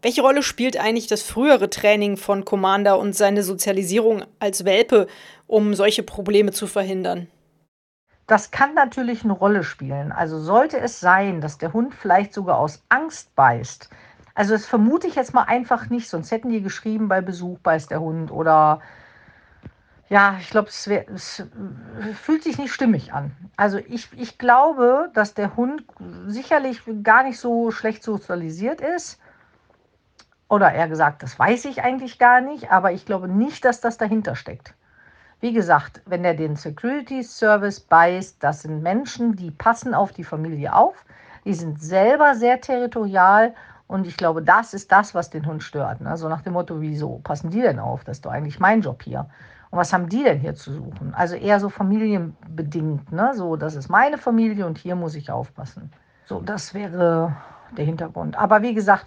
Welche 0.00 0.22
Rolle 0.22 0.42
spielt 0.42 0.76
eigentlich 0.76 1.06
das 1.06 1.22
frühere 1.22 1.70
Training 1.70 2.16
von 2.16 2.44
Commander 2.44 2.98
und 2.98 3.14
seine 3.14 3.44
Sozialisierung 3.44 4.24
als 4.40 4.64
Welpe, 4.64 5.06
um 5.46 5.74
solche 5.74 6.02
Probleme 6.02 6.50
zu 6.50 6.66
verhindern? 6.66 7.28
Das 8.32 8.50
kann 8.50 8.72
natürlich 8.72 9.24
eine 9.24 9.34
Rolle 9.34 9.62
spielen. 9.62 10.10
Also 10.10 10.40
sollte 10.40 10.80
es 10.80 11.00
sein, 11.00 11.42
dass 11.42 11.58
der 11.58 11.74
Hund 11.74 11.94
vielleicht 11.94 12.32
sogar 12.32 12.56
aus 12.56 12.82
Angst 12.88 13.36
beißt. 13.36 13.90
Also 14.34 14.54
das 14.54 14.64
vermute 14.64 15.06
ich 15.06 15.16
jetzt 15.16 15.34
mal 15.34 15.42
einfach 15.42 15.90
nicht, 15.90 16.08
sonst 16.08 16.30
hätten 16.30 16.48
die 16.48 16.62
geschrieben, 16.62 17.08
bei 17.08 17.20
Besuch 17.20 17.58
beißt 17.58 17.90
der 17.90 18.00
Hund 18.00 18.30
oder 18.30 18.80
ja, 20.08 20.38
ich 20.40 20.48
glaube, 20.48 20.70
es, 20.70 20.86
es, 20.86 21.46
fühlt 22.14 22.42
sich 22.42 22.56
nicht 22.56 22.72
stimmig 22.72 23.12
an. 23.12 23.32
Also 23.58 23.76
ich, 23.76 24.08
ich 24.16 24.38
glaube, 24.38 25.10
dass 25.12 25.34
der 25.34 25.54
Hund 25.54 25.84
sicherlich 26.26 26.80
gar 27.02 27.24
nicht 27.24 27.38
so 27.38 27.70
schlecht 27.70 28.02
sozialisiert 28.02 28.80
ist. 28.80 29.20
Oder 30.48 30.72
eher 30.72 30.88
gesagt, 30.88 31.22
das 31.22 31.38
weiß 31.38 31.66
ich 31.66 31.82
eigentlich 31.82 32.18
gar 32.18 32.40
nicht, 32.40 32.72
aber 32.72 32.92
ich 32.92 33.04
glaube 33.04 33.28
nicht, 33.28 33.66
dass 33.66 33.82
das 33.82 33.98
dahinter 33.98 34.36
steckt. 34.36 34.72
Wie 35.42 35.52
gesagt, 35.52 36.00
wenn 36.06 36.24
er 36.24 36.34
den 36.34 36.54
Security 36.54 37.24
Service 37.24 37.80
beißt, 37.80 38.36
das 38.44 38.62
sind 38.62 38.80
Menschen, 38.80 39.34
die 39.34 39.50
passen 39.50 39.92
auf 39.92 40.12
die 40.12 40.22
Familie 40.22 40.72
auf, 40.72 41.04
die 41.44 41.52
sind 41.52 41.82
selber 41.82 42.36
sehr 42.36 42.60
territorial 42.60 43.52
und 43.88 44.06
ich 44.06 44.16
glaube, 44.16 44.40
das 44.42 44.72
ist 44.72 44.92
das, 44.92 45.16
was 45.16 45.30
den 45.30 45.44
Hund 45.44 45.64
stört. 45.64 46.00
Ne? 46.00 46.16
So 46.16 46.28
nach 46.28 46.42
dem 46.42 46.52
Motto, 46.52 46.80
wieso 46.80 47.18
passen 47.24 47.50
die 47.50 47.60
denn 47.60 47.80
auf? 47.80 48.04
Das 48.04 48.18
ist 48.18 48.24
doch 48.24 48.30
eigentlich 48.30 48.60
mein 48.60 48.82
Job 48.82 49.02
hier. 49.02 49.28
Und 49.70 49.80
was 49.80 49.92
haben 49.92 50.08
die 50.08 50.22
denn 50.22 50.38
hier 50.38 50.54
zu 50.54 50.74
suchen? 50.74 51.12
Also 51.12 51.34
eher 51.34 51.58
so 51.58 51.70
familienbedingt, 51.70 53.10
ne? 53.10 53.32
So, 53.34 53.56
das 53.56 53.74
ist 53.74 53.88
meine 53.88 54.18
Familie 54.18 54.64
und 54.64 54.78
hier 54.78 54.94
muss 54.94 55.16
ich 55.16 55.32
aufpassen. 55.32 55.90
So, 56.26 56.40
das 56.40 56.72
wäre 56.72 57.34
der 57.76 57.84
Hintergrund. 57.84 58.38
Aber 58.38 58.62
wie 58.62 58.74
gesagt, 58.74 59.06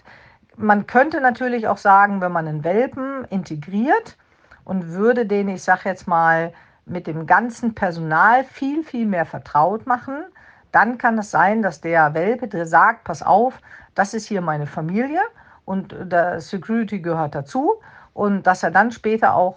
man 0.58 0.86
könnte 0.86 1.22
natürlich 1.22 1.70
auch 1.70 1.78
sagen, 1.78 2.20
wenn 2.20 2.34
man 2.34 2.46
einen 2.46 2.66
Welpen 2.66 3.24
integriert 3.30 4.18
und 4.66 4.92
würde 4.92 5.26
den, 5.26 5.48
ich 5.48 5.64
sage 5.64 5.84
jetzt 5.86 6.08
mal, 6.08 6.52
mit 6.86 7.08
dem 7.08 7.26
ganzen 7.26 7.74
Personal 7.74 8.44
viel, 8.44 8.84
viel 8.84 9.06
mehr 9.06 9.26
vertraut 9.26 9.88
machen, 9.88 10.26
dann 10.72 10.98
kann 10.98 11.18
es 11.18 11.32
sein, 11.32 11.62
dass 11.62 11.82
der 11.82 12.14
Welpe 12.14 12.66
sagt, 12.66 13.06
pass 13.06 13.24
auf, 13.24 13.60
das 13.96 14.14
ist 14.14 14.28
hier 14.28 14.42
meine 14.42 14.68
Familie 14.68 15.22
und 15.64 15.96
der 15.98 16.42
Security 16.42 17.00
gehört 17.00 17.34
dazu 17.34 17.76
und 18.14 18.46
dass 18.46 18.62
er 18.62 18.72
dann 18.72 18.92
später 18.92 19.36
auch 19.36 19.56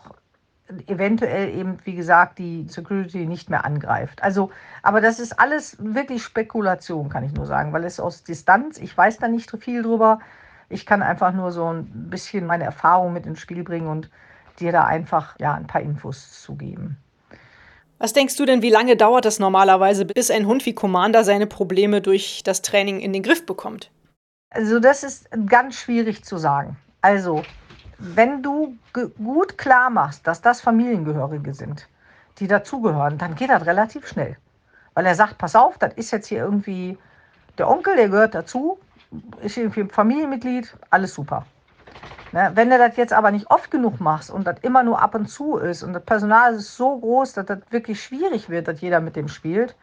eventuell 0.87 1.49
eben, 1.55 1.79
wie 1.85 1.95
gesagt, 1.95 2.39
die 2.39 2.67
Security 2.69 3.27
nicht 3.27 3.51
mehr 3.51 3.65
angreift. 3.65 4.23
Also, 4.23 4.51
aber 4.83 5.01
das 5.01 5.19
ist 5.19 5.39
alles 5.41 5.77
wirklich 5.81 6.23
Spekulation, 6.23 7.09
kann 7.09 7.25
ich 7.25 7.33
nur 7.33 7.47
sagen, 7.47 7.73
weil 7.73 7.85
es 7.85 7.99
aus 7.99 8.23
Distanz, 8.23 8.79
ich 8.79 8.97
weiß 8.97 9.19
da 9.19 9.29
nicht 9.29 9.51
viel 9.61 9.83
drüber. 9.83 10.21
Ich 10.69 10.85
kann 10.85 11.03
einfach 11.03 11.33
nur 11.33 11.51
so 11.51 11.73
ein 11.73 12.11
bisschen 12.11 12.47
meine 12.47 12.65
Erfahrung 12.65 13.15
mit 13.15 13.25
ins 13.27 13.41
Spiel 13.41 13.65
bringen 13.65 13.89
und 13.89 14.11
dir 14.61 14.73
da 14.73 14.85
einfach 14.85 15.37
ja, 15.39 15.55
ein 15.55 15.67
paar 15.67 15.81
Infos 15.81 16.43
zu 16.43 16.55
geben. 16.55 16.97
Was 17.99 18.13
denkst 18.13 18.37
du 18.37 18.47
denn, 18.47 18.63
wie 18.63 18.71
lange 18.71 18.97
dauert 18.97 19.25
das 19.25 19.41
normalerweise, 19.41 20.05
bis 20.05 20.31
ein 20.31 20.47
Hund 20.47 20.65
wie 20.67 20.75
Commander 20.75 21.25
seine 21.25 21.47
Probleme 21.47 22.01
durch 22.01 22.43
das 22.45 22.63
Training 22.63 23.01
in 23.01 23.13
den 23.13 23.25
Griff 23.25 23.45
bekommt? 23.45 23.91
Also 24.51 24.79
das 24.79 25.03
ist 25.03 25.29
ganz 25.47 25.77
schwierig 25.77 26.25
zu 26.25 26.39
sagen. 26.39 26.77
Also, 27.03 27.43
wenn 27.99 28.43
du 28.43 28.77
gut 28.93 29.59
klar 29.59 29.91
machst, 29.91 30.27
dass 30.27 30.41
das 30.41 30.61
Familiengehörige 30.61 31.53
sind, 31.55 31.89
die 32.39 32.47
dazugehören, 32.47 33.19
dann 33.19 33.35
geht 33.35 33.51
das 33.51 33.67
relativ 33.67 34.07
schnell. 34.07 34.37
Weil 34.95 35.07
er 35.07 35.15
sagt, 35.15 35.39
pass 35.39 35.57
auf, 35.57 35.77
das 35.79 35.95
ist 35.95 36.13
jetzt 36.13 36.29
hier 36.29 36.39
irgendwie 36.39 36.97
der 37.59 37.69
Onkel, 37.69 37.97
der 37.97 38.09
gehört 38.09 38.35
dazu, 38.35 38.79
ist 39.43 39.57
irgendwie 39.57 39.81
ein 39.81 39.91
Familienmitglied, 39.91 40.73
alles 40.91 41.15
super. 41.15 41.45
Ne? 42.33 42.51
Wenn 42.55 42.71
du 42.71 42.79
das 42.79 42.97
jetzt 42.97 43.13
aber 43.13 43.31
nicht 43.31 43.51
oft 43.51 43.71
genug 43.71 44.01
machst 44.01 44.31
und 44.31 44.47
das 44.47 44.59
immer 44.61 44.83
nur 44.83 45.01
ab 45.01 45.15
und 45.15 45.27
zu 45.29 45.57
ist 45.57 45.83
und 45.83 45.93
das 45.93 46.05
Personal 46.05 46.55
ist 46.55 46.77
so 46.77 46.99
groß, 46.99 47.33
dass 47.35 47.47
das 47.47 47.59
wirklich 47.71 48.03
schwierig 48.03 48.51
wird, 48.51 48.69
dass 48.69 48.81
jeder 48.81 49.01
mit 49.01 49.17
dem 49.17 49.29
spielt, 49.29 49.75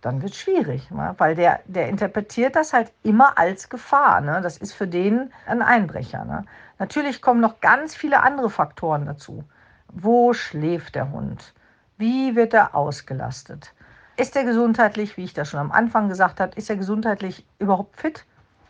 dann 0.00 0.22
wird 0.22 0.32
es 0.32 0.38
schwierig, 0.38 0.90
ne? 0.90 1.14
weil 1.18 1.34
der, 1.34 1.60
der 1.66 1.88
interpretiert 1.88 2.56
das 2.56 2.72
halt 2.72 2.92
immer 3.02 3.36
als 3.38 3.68
Gefahr. 3.68 4.20
Ne? 4.20 4.40
Das 4.42 4.56
ist 4.56 4.72
für 4.72 4.88
den 4.88 5.32
ein 5.46 5.62
Einbrecher. 5.62 6.24
Ne? 6.24 6.44
Natürlich 6.78 7.20
kommen 7.20 7.40
noch 7.40 7.60
ganz 7.60 7.94
viele 7.94 8.22
andere 8.22 8.50
Faktoren 8.50 9.04
dazu. 9.04 9.44
Wo 9.88 10.32
schläft 10.32 10.94
der 10.94 11.10
Hund? 11.10 11.52
Wie 11.98 12.34
wird 12.34 12.54
er 12.54 12.74
ausgelastet? 12.74 13.74
Ist 14.16 14.36
er 14.36 14.44
gesundheitlich, 14.44 15.16
wie 15.16 15.24
ich 15.24 15.34
das 15.34 15.50
schon 15.50 15.60
am 15.60 15.72
Anfang 15.72 16.08
gesagt 16.08 16.40
habe, 16.40 16.54
ist 16.56 16.70
er 16.70 16.76
gesundheitlich 16.76 17.44
überhaupt 17.58 17.96
fit? 17.96 18.24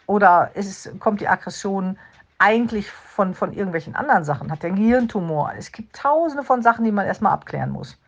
Oder 0.06 0.50
ist, 0.54 0.99
kommt 0.99 1.20
die 1.20 1.28
Aggression 1.28 1.96
eigentlich 2.40 2.90
von, 2.90 3.35
von 3.35 3.52
irgendwelchen 3.52 3.94
anderen 3.94 4.25
Sachen? 4.25 4.50
Hat 4.50 4.64
er 4.64 4.68
einen 4.68 4.76
Gehirntumor? 4.76 5.52
Es 5.56 5.73
gibt 5.73 5.94
tausende 5.94 6.42
von 6.42 6.62
Sachen, 6.62 6.85
die 6.85 6.92
man 6.92 7.06
erstmal 7.06 7.32
abklären 7.32 7.70
muss. 7.70 7.99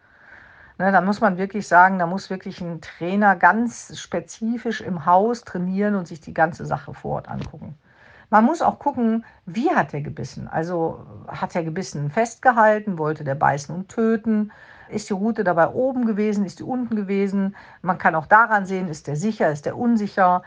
Ne, 0.78 0.90
da 0.90 1.00
muss 1.02 1.20
man 1.20 1.36
wirklich 1.36 1.68
sagen, 1.68 1.98
da 1.98 2.06
muss 2.06 2.30
wirklich 2.30 2.60
ein 2.60 2.80
Trainer 2.80 3.36
ganz 3.36 3.98
spezifisch 4.00 4.80
im 4.80 5.04
Haus 5.04 5.42
trainieren 5.44 5.94
und 5.94 6.08
sich 6.08 6.20
die 6.20 6.34
ganze 6.34 6.64
Sache 6.64 6.94
vor 6.94 7.16
Ort 7.16 7.28
angucken. 7.28 7.76
Man 8.30 8.46
muss 8.46 8.62
auch 8.62 8.78
gucken, 8.78 9.26
wie 9.44 9.70
hat 9.70 9.92
er 9.92 10.00
gebissen. 10.00 10.48
Also 10.48 11.04
hat 11.28 11.54
er 11.54 11.64
gebissen 11.64 12.10
festgehalten, 12.10 12.96
wollte 12.96 13.24
der 13.24 13.34
beißen 13.34 13.74
und 13.74 13.90
töten? 13.90 14.50
Ist 14.88 15.10
die 15.10 15.14
Route 15.14 15.44
dabei 15.44 15.68
oben 15.68 16.06
gewesen, 16.06 16.46
ist 16.46 16.58
die 16.58 16.64
unten 16.64 16.96
gewesen? 16.96 17.54
Man 17.82 17.98
kann 17.98 18.14
auch 18.14 18.26
daran 18.26 18.64
sehen, 18.64 18.88
ist 18.88 19.06
der 19.06 19.16
sicher, 19.16 19.50
ist 19.52 19.66
der 19.66 19.76
unsicher? 19.76 20.42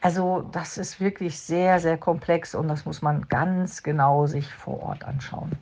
Also 0.00 0.44
das 0.52 0.78
ist 0.78 1.00
wirklich 1.00 1.38
sehr, 1.38 1.80
sehr 1.80 1.96
komplex 1.96 2.54
und 2.54 2.68
das 2.68 2.84
muss 2.84 3.02
man 3.02 3.26
ganz 3.28 3.82
genau 3.82 4.26
sich 4.26 4.46
vor 4.46 4.80
Ort 4.82 5.04
anschauen. 5.04 5.52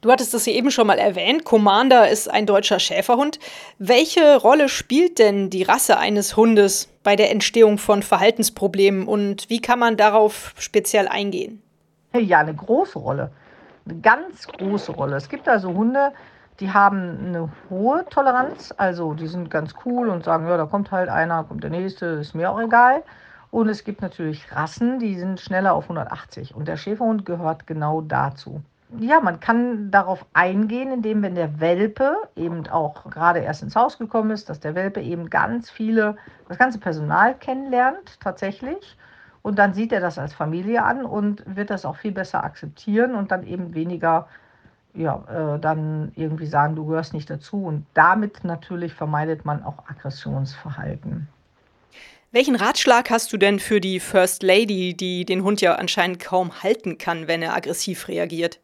Du 0.00 0.10
hattest 0.10 0.32
es 0.32 0.46
eben 0.46 0.70
schon 0.70 0.86
mal 0.86 0.98
erwähnt, 0.98 1.44
Commander 1.44 2.08
ist 2.08 2.30
ein 2.30 2.46
deutscher 2.46 2.80
Schäferhund. 2.80 3.38
Welche 3.78 4.38
Rolle 4.38 4.70
spielt 4.70 5.18
denn 5.18 5.50
die 5.50 5.62
Rasse 5.62 5.98
eines 5.98 6.38
Hundes 6.38 6.88
bei 7.02 7.16
der 7.16 7.30
Entstehung 7.30 7.76
von 7.76 8.02
Verhaltensproblemen 8.02 9.06
und 9.06 9.50
wie 9.50 9.60
kann 9.60 9.78
man 9.78 9.98
darauf 9.98 10.54
speziell 10.56 11.06
eingehen? 11.06 11.62
Ja, 12.14 12.38
eine 12.38 12.54
große 12.54 12.98
Rolle. 12.98 13.30
Eine 13.84 14.00
ganz 14.00 14.48
große 14.48 14.92
Rolle. 14.92 15.16
Es 15.16 15.28
gibt 15.28 15.46
also 15.46 15.74
Hunde, 15.74 16.12
die 16.60 16.70
haben 16.70 17.18
eine 17.26 17.52
hohe 17.68 18.06
Toleranz, 18.08 18.72
also 18.78 19.12
die 19.12 19.26
sind 19.26 19.50
ganz 19.50 19.74
cool 19.84 20.08
und 20.08 20.24
sagen, 20.24 20.48
ja, 20.48 20.56
da 20.56 20.64
kommt 20.64 20.90
halt 20.90 21.10
einer, 21.10 21.44
kommt 21.44 21.62
der 21.62 21.70
nächste, 21.70 22.06
ist 22.06 22.34
mir 22.34 22.50
auch 22.50 22.60
egal. 22.60 23.02
Und 23.50 23.68
es 23.68 23.84
gibt 23.84 24.02
natürlich 24.02 24.52
Rassen, 24.52 24.98
die 24.98 25.18
sind 25.18 25.40
schneller 25.40 25.74
auf 25.74 25.84
180 25.84 26.54
und 26.54 26.68
der 26.68 26.76
Schäferhund 26.76 27.26
gehört 27.26 27.66
genau 27.66 28.00
dazu 28.00 28.62
ja, 28.98 29.20
man 29.20 29.40
kann 29.40 29.90
darauf 29.90 30.26
eingehen, 30.32 30.92
indem, 30.92 31.22
wenn 31.22 31.34
der 31.34 31.60
Welpe 31.60 32.16
eben 32.34 32.66
auch 32.68 33.08
gerade 33.10 33.40
erst 33.40 33.62
ins 33.62 33.76
Haus 33.76 33.98
gekommen 33.98 34.30
ist, 34.30 34.48
dass 34.48 34.60
der 34.60 34.74
Welpe 34.74 35.00
eben 35.00 35.30
ganz 35.30 35.70
viele, 35.70 36.16
das 36.48 36.58
ganze 36.58 36.78
Personal 36.78 37.34
kennenlernt, 37.34 38.18
tatsächlich. 38.20 38.96
Und 39.42 39.58
dann 39.58 39.74
sieht 39.74 39.92
er 39.92 40.00
das 40.00 40.18
als 40.18 40.34
Familie 40.34 40.82
an 40.82 41.04
und 41.04 41.42
wird 41.46 41.70
das 41.70 41.84
auch 41.84 41.96
viel 41.96 42.12
besser 42.12 42.44
akzeptieren 42.44 43.14
und 43.14 43.30
dann 43.30 43.46
eben 43.46 43.74
weniger, 43.74 44.26
ja, 44.92 45.54
äh, 45.54 45.58
dann 45.60 46.12
irgendwie 46.16 46.46
sagen, 46.46 46.74
du 46.74 46.86
gehörst 46.86 47.14
nicht 47.14 47.30
dazu. 47.30 47.64
Und 47.64 47.86
damit 47.94 48.44
natürlich 48.44 48.92
vermeidet 48.92 49.44
man 49.44 49.62
auch 49.62 49.88
Aggressionsverhalten. 49.88 51.28
Welchen 52.32 52.54
Ratschlag 52.54 53.10
hast 53.10 53.32
du 53.32 53.38
denn 53.38 53.58
für 53.58 53.80
die 53.80 53.98
First 53.98 54.44
Lady, 54.44 54.94
die 54.94 55.24
den 55.24 55.42
Hund 55.42 55.60
ja 55.60 55.74
anscheinend 55.74 56.20
kaum 56.20 56.62
halten 56.62 56.96
kann, 56.96 57.26
wenn 57.26 57.42
er 57.42 57.56
aggressiv 57.56 58.06
reagiert? 58.06 58.60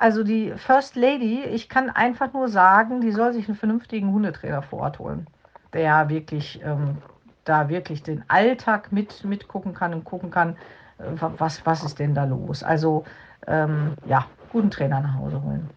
Also 0.00 0.24
die 0.24 0.52
First 0.56 0.96
Lady, 0.96 1.44
ich 1.44 1.68
kann 1.68 1.90
einfach 1.90 2.32
nur 2.32 2.48
sagen, 2.48 3.00
die 3.00 3.12
soll 3.12 3.32
sich 3.32 3.46
einen 3.46 3.56
vernünftigen 3.56 4.12
Hundetrainer 4.12 4.62
vor 4.62 4.80
Ort 4.80 4.98
holen, 4.98 5.28
der 5.72 6.08
wirklich 6.08 6.60
ähm, 6.64 6.98
da 7.44 7.68
wirklich 7.68 8.02
den 8.02 8.24
Alltag 8.26 8.90
mit 8.90 9.22
mitgucken 9.22 9.74
kann 9.74 9.94
und 9.94 10.02
gucken 10.02 10.32
kann, 10.32 10.56
äh, 10.98 11.04
was, 11.20 11.64
was 11.64 11.84
ist 11.84 12.00
denn 12.00 12.16
da 12.16 12.24
los. 12.24 12.64
Also 12.64 13.04
ähm, 13.46 13.94
ja, 14.08 14.26
guten 14.50 14.72
Trainer 14.72 15.00
nach 15.00 15.14
Hause 15.18 15.40
holen. 15.40 15.70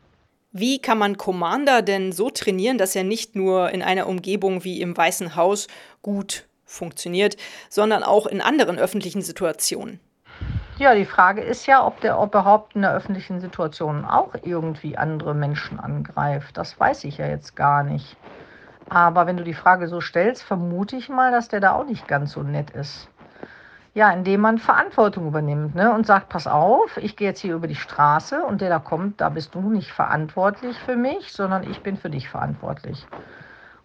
Wie 0.52 0.80
kann 0.80 0.98
man 0.98 1.18
Commander 1.18 1.84
denn 1.84 2.14
so 2.14 2.32
trainieren, 2.32 2.80
dass 2.80 2.96
er 2.96 3.04
nicht 3.04 3.36
nur 3.36 3.70
in 3.70 3.84
einer 3.84 4.08
Umgebung 4.08 4.64
wie 4.64 4.82
im 4.82 4.98
Weißen 4.98 5.36
Haus 5.36 5.68
gut 6.02 6.48
funktioniert, 6.68 7.38
sondern 7.70 8.04
auch 8.04 8.28
in 8.28 8.42
anderen 8.42 8.78
öffentlichen 8.78 9.24
Situationen? 9.24 10.00
Ja, 10.78 10.94
die 10.94 11.06
Frage 11.06 11.42
ist 11.42 11.66
ja, 11.66 11.84
ob 11.84 12.02
der 12.02 12.22
überhaupt 12.22 12.76
in 12.76 12.84
der 12.84 12.94
öffentlichen 12.94 13.40
Situation 13.40 14.06
auch 14.06 14.36
irgendwie 14.44 14.96
andere 14.96 15.34
Menschen 15.34 15.80
angreift. 15.80 16.56
Das 16.56 16.80
weiß 16.80 17.06
ich 17.06 17.18
ja 17.18 17.26
jetzt 17.26 17.56
gar 17.56 17.82
nicht. 17.82 18.16
Aber 18.88 19.26
wenn 19.26 19.38
du 19.38 19.44
die 19.44 19.56
Frage 19.56 19.88
so 19.88 20.02
stellst, 20.02 20.44
vermute 20.44 20.96
ich 20.96 21.10
mal, 21.10 21.32
dass 21.32 21.48
der 21.48 21.62
da 21.62 21.74
auch 21.74 21.86
nicht 21.86 22.08
ganz 22.08 22.34
so 22.34 22.44
nett 22.44 22.70
ist. 22.72 23.10
Ja, 23.96 24.12
indem 24.12 24.42
man 24.42 24.60
Verantwortung 24.60 25.28
übernimmt 25.28 25.74
ne? 25.74 25.92
und 25.92 26.06
sagt, 26.06 26.30
pass 26.30 26.46
auf, 26.46 26.98
ich 26.98 27.16
gehe 27.16 27.30
jetzt 27.30 27.40
hier 27.40 27.56
über 27.56 27.68
die 27.68 27.76
Straße 27.76 28.44
und 28.44 28.62
der 28.62 28.70
da 28.70 28.78
kommt, 28.78 29.20
da 29.20 29.30
bist 29.30 29.56
du 29.56 29.62
nicht 29.72 29.92
verantwortlich 29.92 30.78
für 30.78 30.96
mich, 30.96 31.34
sondern 31.34 31.64
ich 31.64 31.82
bin 31.82 31.98
für 31.98 32.12
dich 32.12 32.30
verantwortlich. 32.30 33.08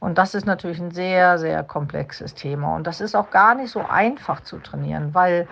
Und 0.02 0.18
das 0.18 0.34
ist 0.34 0.46
natürlich 0.46 0.80
ein 0.80 0.90
sehr, 0.90 1.38
sehr 1.38 1.62
komplexes 1.62 2.34
Thema. 2.34 2.74
Und 2.74 2.88
das 2.88 3.00
ist 3.00 3.14
auch 3.14 3.30
gar 3.30 3.54
nicht 3.54 3.70
so 3.70 3.84
einfach 3.88 4.40
zu 4.40 4.58
trainieren, 4.58 5.14
weil 5.14 5.46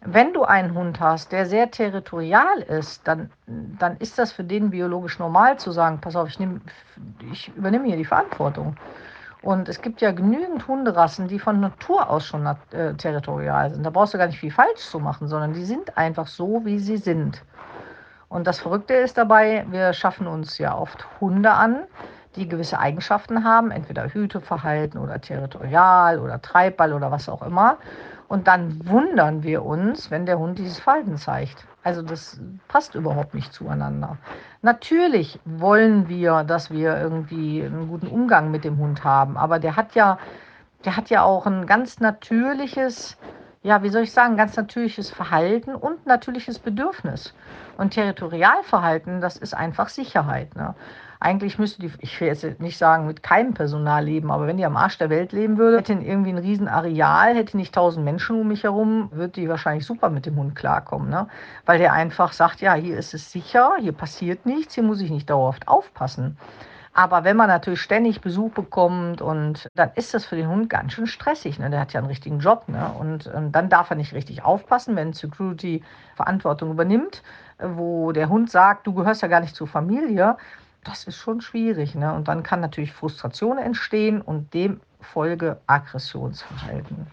wenn 0.00 0.32
du 0.32 0.42
einen 0.42 0.74
Hund 0.74 0.98
hast, 0.98 1.30
der 1.30 1.46
sehr 1.46 1.70
territorial 1.70 2.62
ist, 2.62 3.06
dann, 3.06 3.30
dann 3.46 3.96
ist 3.98 4.18
das 4.18 4.32
für 4.32 4.42
den 4.42 4.70
biologisch 4.70 5.20
normal 5.20 5.60
zu 5.60 5.70
sagen, 5.70 6.00
pass 6.00 6.16
auf, 6.16 6.28
ich, 6.28 6.40
nehm, 6.40 6.62
ich 7.30 7.56
übernehme 7.56 7.86
hier 7.86 7.96
die 7.96 8.04
Verantwortung. 8.04 8.74
Und 9.42 9.68
es 9.68 9.80
gibt 9.80 10.00
ja 10.00 10.10
genügend 10.10 10.66
Hunderassen, 10.66 11.28
die 11.28 11.38
von 11.38 11.60
Natur 11.60 12.10
aus 12.10 12.26
schon 12.26 12.44
äh, 12.72 12.94
territorial 12.94 13.70
sind. 13.70 13.84
Da 13.84 13.90
brauchst 13.90 14.14
du 14.14 14.18
gar 14.18 14.26
nicht 14.26 14.40
viel 14.40 14.50
falsch 14.50 14.80
zu 14.80 14.98
machen, 14.98 15.28
sondern 15.28 15.52
die 15.52 15.64
sind 15.64 15.96
einfach 15.96 16.26
so, 16.26 16.64
wie 16.64 16.80
sie 16.80 16.96
sind. 16.96 17.40
Und 18.28 18.48
das 18.48 18.58
Verrückte 18.58 18.94
ist 18.94 19.16
dabei, 19.16 19.64
wir 19.70 19.92
schaffen 19.92 20.26
uns 20.26 20.58
ja 20.58 20.76
oft 20.76 21.06
Hunde 21.20 21.52
an, 21.52 21.84
die 22.36 22.48
gewisse 22.48 22.78
Eigenschaften 22.78 23.44
haben, 23.44 23.70
entweder 23.70 24.08
Hüteverhalten 24.08 25.00
oder 25.00 25.20
territorial 25.20 26.18
oder 26.18 26.40
Treibball 26.40 26.92
oder 26.92 27.10
was 27.10 27.28
auch 27.28 27.42
immer. 27.42 27.78
Und 28.28 28.48
dann 28.48 28.86
wundern 28.86 29.42
wir 29.42 29.64
uns, 29.64 30.10
wenn 30.10 30.26
der 30.26 30.38
Hund 30.38 30.58
dieses 30.58 30.78
Verhalten 30.78 31.16
zeigt. 31.16 31.64
Also 31.84 32.02
das 32.02 32.40
passt 32.66 32.96
überhaupt 32.96 33.34
nicht 33.34 33.52
zueinander. 33.52 34.16
Natürlich 34.62 35.38
wollen 35.44 36.08
wir, 36.08 36.42
dass 36.42 36.70
wir 36.70 36.96
irgendwie 36.96 37.62
einen 37.62 37.88
guten 37.88 38.08
Umgang 38.08 38.50
mit 38.50 38.64
dem 38.64 38.78
Hund 38.78 39.04
haben, 39.04 39.36
aber 39.36 39.60
der 39.60 39.76
hat 39.76 39.94
ja, 39.94 40.18
der 40.84 40.96
hat 40.96 41.10
ja 41.10 41.22
auch 41.22 41.46
ein 41.46 41.66
ganz 41.66 42.00
natürliches, 42.00 43.16
ja, 43.62 43.84
wie 43.84 43.90
soll 43.90 44.02
ich 44.02 44.12
sagen, 44.12 44.36
ganz 44.36 44.56
natürliches 44.56 45.10
Verhalten 45.10 45.76
und 45.76 46.06
natürliches 46.06 46.58
Bedürfnis. 46.58 47.32
Und 47.78 47.90
Territorialverhalten, 47.90 49.20
das 49.20 49.36
ist 49.36 49.54
einfach 49.54 49.88
Sicherheit. 49.88 50.56
Ne? 50.56 50.74
Eigentlich 51.20 51.58
müsste 51.58 51.80
die, 51.80 51.92
ich 51.98 52.20
will 52.20 52.28
jetzt 52.28 52.60
nicht 52.60 52.76
sagen, 52.76 53.06
mit 53.06 53.22
keinem 53.22 53.54
Personal 53.54 54.04
leben, 54.04 54.30
aber 54.30 54.46
wenn 54.46 54.56
die 54.56 54.66
am 54.66 54.76
Arsch 54.76 54.98
der 54.98 55.10
Welt 55.10 55.32
leben 55.32 55.56
würde, 55.56 55.78
hätte 55.78 55.92
irgendwie 55.94 56.30
ein 56.30 56.38
riesen 56.38 56.68
Areal, 56.68 57.34
hätte 57.34 57.56
nicht 57.56 57.74
tausend 57.74 58.04
Menschen 58.04 58.40
um 58.40 58.48
mich 58.48 58.64
herum, 58.64 59.08
würde 59.12 59.32
die 59.32 59.48
wahrscheinlich 59.48 59.86
super 59.86 60.10
mit 60.10 60.26
dem 60.26 60.36
Hund 60.36 60.54
klarkommen. 60.54 61.08
Ne? 61.08 61.28
Weil 61.64 61.78
der 61.78 61.92
einfach 61.92 62.32
sagt, 62.32 62.60
ja, 62.60 62.74
hier 62.74 62.98
ist 62.98 63.14
es 63.14 63.32
sicher, 63.32 63.72
hier 63.80 63.92
passiert 63.92 64.44
nichts, 64.44 64.74
hier 64.74 64.84
muss 64.84 65.00
ich 65.00 65.10
nicht 65.10 65.30
dauerhaft 65.30 65.68
aufpassen. 65.68 66.36
Aber 66.96 67.24
wenn 67.24 67.36
man 67.36 67.48
natürlich 67.48 67.82
ständig 67.82 68.22
Besuch 68.22 68.52
bekommt 68.52 69.20
und 69.20 69.68
dann 69.74 69.90
ist 69.96 70.14
das 70.14 70.24
für 70.24 70.34
den 70.34 70.48
Hund 70.48 70.70
ganz 70.70 70.94
schön 70.94 71.06
stressig. 71.06 71.58
Ne? 71.58 71.68
Der 71.68 71.80
hat 71.80 71.92
ja 71.92 72.00
einen 72.00 72.08
richtigen 72.08 72.38
Job. 72.38 72.64
Ne? 72.68 72.90
Und, 72.98 73.26
und 73.26 73.34
ähm, 73.34 73.52
dann 73.52 73.68
darf 73.68 73.90
er 73.90 73.96
nicht 73.96 74.14
richtig 74.14 74.42
aufpassen, 74.42 74.96
wenn 74.96 75.12
Security 75.12 75.84
Verantwortung 76.14 76.70
übernimmt, 76.70 77.22
wo 77.58 78.12
der 78.12 78.30
Hund 78.30 78.50
sagt, 78.50 78.86
du 78.86 78.94
gehörst 78.94 79.20
ja 79.20 79.28
gar 79.28 79.40
nicht 79.40 79.54
zur 79.54 79.66
Familie 79.66 80.38
das 80.86 81.04
ist 81.04 81.16
schon 81.16 81.40
schwierig. 81.40 81.94
Ne? 81.94 82.12
Und 82.14 82.28
dann 82.28 82.42
kann 82.42 82.60
natürlich 82.60 82.92
Frustration 82.92 83.58
entstehen 83.58 84.20
und 84.20 84.54
demfolge 84.54 85.58
Aggressionsverhalten. 85.66 87.06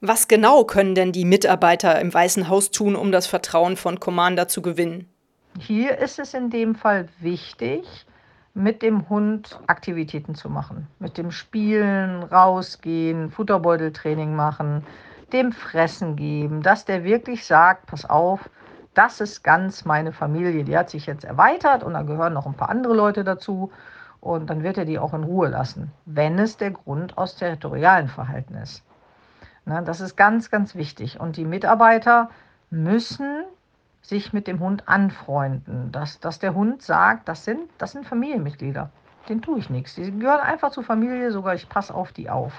Was 0.00 0.28
genau 0.28 0.64
können 0.64 0.94
denn 0.94 1.12
die 1.12 1.24
Mitarbeiter 1.24 2.00
im 2.00 2.12
Weißen 2.12 2.48
Haus 2.48 2.70
tun, 2.70 2.96
um 2.96 3.12
das 3.12 3.26
Vertrauen 3.26 3.76
von 3.76 3.98
Commander 3.98 4.46
zu 4.46 4.62
gewinnen? 4.62 5.08
Hier 5.58 5.98
ist 5.98 6.18
es 6.18 6.34
in 6.34 6.50
dem 6.50 6.74
Fall 6.74 7.08
wichtig, 7.20 8.06
mit 8.52 8.82
dem 8.82 9.08
Hund 9.08 9.58
Aktivitäten 9.66 10.34
zu 10.34 10.48
machen. 10.48 10.86
Mit 10.98 11.18
dem 11.18 11.30
Spielen, 11.30 12.22
rausgehen, 12.22 13.30
Futterbeuteltraining 13.30 14.34
machen, 14.34 14.84
dem 15.32 15.52
Fressen 15.52 16.16
geben, 16.16 16.62
dass 16.62 16.84
der 16.84 17.04
wirklich 17.04 17.44
sagt, 17.44 17.86
pass 17.86 18.08
auf, 18.08 18.48
das 18.96 19.20
ist 19.20 19.44
ganz 19.44 19.84
meine 19.84 20.12
Familie. 20.12 20.64
Die 20.64 20.76
hat 20.76 20.88
sich 20.88 21.06
jetzt 21.06 21.24
erweitert 21.24 21.84
und 21.84 21.92
da 21.92 22.02
gehören 22.02 22.32
noch 22.32 22.46
ein 22.46 22.54
paar 22.54 22.70
andere 22.70 22.94
Leute 22.94 23.24
dazu. 23.24 23.70
Und 24.20 24.48
dann 24.48 24.62
wird 24.62 24.78
er 24.78 24.86
die 24.86 24.98
auch 24.98 25.12
in 25.12 25.22
Ruhe 25.22 25.48
lassen, 25.48 25.92
wenn 26.06 26.38
es 26.38 26.56
der 26.56 26.70
Grund 26.70 27.18
aus 27.18 27.36
territorialen 27.36 28.08
Verhalten 28.08 28.54
ist. 28.54 28.82
Na, 29.66 29.82
das 29.82 30.00
ist 30.00 30.16
ganz, 30.16 30.50
ganz 30.50 30.74
wichtig. 30.74 31.20
Und 31.20 31.36
die 31.36 31.44
Mitarbeiter 31.44 32.30
müssen 32.70 33.44
sich 34.00 34.32
mit 34.32 34.46
dem 34.46 34.60
Hund 34.60 34.88
anfreunden. 34.88 35.92
Dass, 35.92 36.18
dass 36.18 36.38
der 36.38 36.54
Hund 36.54 36.80
sagt, 36.80 37.28
das 37.28 37.44
sind, 37.44 37.68
das 37.76 37.92
sind 37.92 38.06
Familienmitglieder. 38.06 38.90
Den 39.28 39.42
tue 39.42 39.58
ich 39.58 39.68
nichts. 39.68 39.94
Die 39.96 40.18
gehören 40.18 40.40
einfach 40.40 40.70
zur 40.70 40.84
Familie, 40.84 41.32
sogar 41.32 41.54
ich 41.54 41.68
passe 41.68 41.94
auf 41.94 42.12
die 42.12 42.30
auf. 42.30 42.52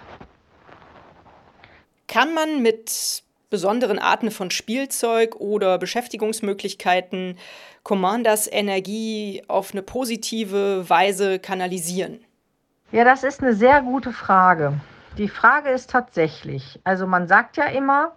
Kann 2.08 2.34
man 2.34 2.62
mit 2.62 3.24
besonderen 3.50 4.00
Arten 4.00 4.32
von 4.32 4.52
Spielzeug 4.52 5.36
oder 5.36 5.78
Beschäftigungsmöglichkeiten 5.78 7.38
Commanders 7.84 8.48
Energie 8.52 9.44
auf 9.48 9.72
eine 9.72 9.82
positive 9.82 10.90
Weise 10.90 11.40
kanalisieren? 11.40 12.20
Ja, 12.92 13.04
das 13.04 13.24
ist 13.24 13.42
eine 13.42 13.54
sehr 13.54 13.82
gute 13.82 14.12
Frage. 14.12 14.80
Die 15.18 15.30
Frage 15.30 15.70
ist 15.70 15.90
tatsächlich, 15.90 16.80
also 16.84 17.08
man 17.08 17.28
sagt 17.28 17.58
ja 17.58 17.66
immer, 17.66 18.14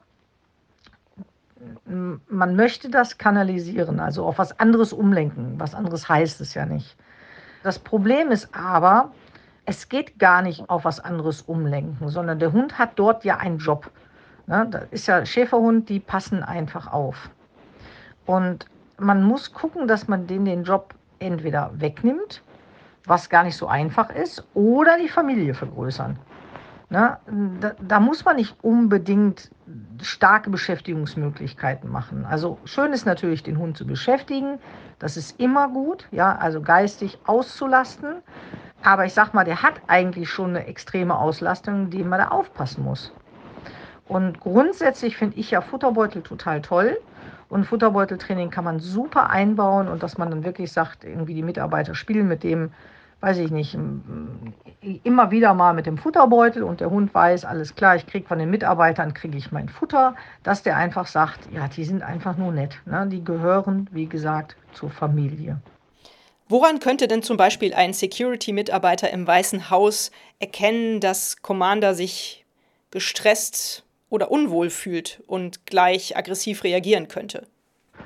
man 1.85 2.57
möchte 2.57 2.89
das 2.89 3.19
kanalisieren, 3.19 4.01
also 4.01 4.25
auf 4.25 4.39
was 4.39 4.59
anderes 4.59 4.93
umlenken. 4.93 5.55
Was 5.59 5.75
anderes 5.75 6.09
heißt 6.09 6.41
es 6.41 6.55
ja 6.55 6.65
nicht. 6.67 6.97
Das 7.63 7.79
Problem 7.79 8.31
ist 8.31 8.55
aber, 8.55 9.13
es 9.67 9.89
geht 9.89 10.19
gar 10.19 10.43
nicht 10.43 10.69
auf 10.71 10.85
was 10.85 11.01
anderes 11.01 11.43
umlenken, 11.43 12.09
sondern 12.09 12.39
der 12.39 12.53
Hund 12.53 12.79
hat 12.79 12.93
dort 12.99 13.25
ja 13.25 13.37
einen 13.37 13.59
Job. 13.59 13.91
Ne? 14.51 14.67
Das 14.69 14.83
ist 14.91 15.07
ja 15.07 15.25
Schäferhund, 15.25 15.89
die 15.89 16.01
passen 16.01 16.43
einfach 16.43 16.93
auf. 16.93 17.31
Und 18.27 18.67
man 18.99 19.23
muss 19.23 19.53
gucken, 19.53 19.87
dass 19.87 20.09
man 20.09 20.27
denen 20.27 20.45
den 20.45 20.65
Job 20.65 20.93
entweder 21.21 21.71
wegnimmt, 21.75 22.43
was 23.07 23.31
gar 23.31 23.45
nicht 23.45 23.57
so 23.57 23.69
einfach 23.69 24.11
ist, 24.11 24.45
oder 24.55 24.99
die 24.99 25.09
Familie 25.09 25.55
vergrößern. 25.55 26.19
Ne? 26.91 27.17
Da, 27.61 27.73
da, 27.81 28.01
muss 28.01 28.25
man 28.25 28.37
nicht 28.37 28.57
unbedingt 28.63 29.53
starke 30.03 30.51
Beschäftigungsmöglichkeiten 30.51 31.89
machen. 31.89 32.27
Also 32.27 32.59
schön 32.65 32.93
ist 32.93 33.07
natürlich, 33.07 33.45
den 33.45 33.57
Hund 33.57 33.77
zu 33.77 33.87
beschäftigen. 33.87 34.59
Das 34.99 35.17
ist 35.17 35.39
immer 35.39 35.69
gut, 35.69 36.09
ja, 36.11 36.35
also 36.35 36.61
geistig 36.61 37.21
auszulasten. 37.25 38.17
Aber 38.83 39.05
ich 39.05 39.15
sag 39.15 39.33
mal, 39.33 39.45
der 39.45 39.63
hat 39.63 39.75
eigentlich 39.87 40.29
schon 40.29 40.51
eine 40.51 40.67
extreme 40.67 41.17
Auslastung, 41.17 41.91
die 41.91 42.03
man 42.03 42.19
da 42.19 42.29
aufpassen 42.29 42.83
muss. 42.83 43.13
Und 44.11 44.41
grundsätzlich 44.41 45.17
finde 45.17 45.39
ich 45.39 45.53
ja 45.53 45.61
Futterbeutel 45.61 46.23
total 46.23 46.61
toll. 46.63 46.99
Und 47.49 47.65
Futterbeuteltraining 47.65 48.51
kann 48.51 48.65
man 48.65 48.81
super 48.81 49.31
einbauen 49.31 49.87
und 49.87 50.03
dass 50.03 50.19
man 50.19 50.31
dann 50.31 50.43
wirklich 50.43 50.73
sagt, 50.73 51.05
irgendwie 51.05 51.35
die 51.35 51.45
Mitarbeiter 51.45 51.95
spielen 51.95 52.27
mit 52.27 52.43
dem, 52.43 52.73
weiß 53.21 53.39
ich 53.39 53.53
nicht, 53.53 53.79
immer 55.05 55.31
wieder 55.31 55.55
mal 55.55 55.75
mit 55.75 55.87
dem 55.87 55.97
Futterbeutel 55.97 56.65
und 56.65 56.81
der 56.81 56.91
Hund 56.91 57.15
weiß, 57.15 57.45
alles 57.45 57.77
klar, 57.77 57.95
ich 57.95 58.05
kriege 58.05 58.27
von 58.27 58.41
den 58.41 58.51
Mitarbeitern, 58.51 59.15
kriege 59.15 59.39
ich 59.39 59.53
mein 59.53 59.69
Futter, 59.69 60.17
dass 60.43 60.65
der 60.65 60.77
einfach 60.77 61.07
sagt, 61.07 61.49
ja, 61.53 61.69
die 61.69 61.85
sind 61.85 62.03
einfach 62.03 62.37
nur 62.37 62.51
nett. 62.51 62.81
Ne? 62.87 63.07
Die 63.07 63.23
gehören, 63.23 63.89
wie 63.93 64.07
gesagt, 64.07 64.57
zur 64.73 64.91
Familie. 64.91 65.61
Woran 66.49 66.81
könnte 66.81 67.07
denn 67.07 67.23
zum 67.23 67.37
Beispiel 67.37 67.75
ein 67.75 67.93
Security-Mitarbeiter 67.93 69.09
im 69.13 69.25
Weißen 69.25 69.71
Haus 69.71 70.11
erkennen, 70.41 70.99
dass 70.99 71.43
Commander 71.43 71.95
sich 71.95 72.45
gestresst 72.91 73.85
oder 74.11 74.31
unwohl 74.31 74.69
fühlt 74.69 75.23
und 75.27 75.65
gleich 75.65 76.17
aggressiv 76.17 76.65
reagieren 76.65 77.09
könnte? 77.09 77.47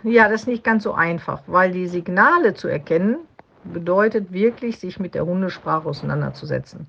Ja, 0.04 0.28
das 0.28 0.42
ist 0.42 0.46
nicht 0.46 0.62
ganz 0.62 0.84
so 0.84 0.92
einfach, 0.92 1.42
weil 1.46 1.72
die 1.72 1.88
Signale 1.88 2.54
zu 2.54 2.68
erkennen 2.68 3.16
bedeutet 3.64 4.32
wirklich, 4.32 4.78
sich 4.78 5.00
mit 5.00 5.14
der 5.14 5.26
Hundesprache 5.26 5.88
auseinanderzusetzen. 5.88 6.86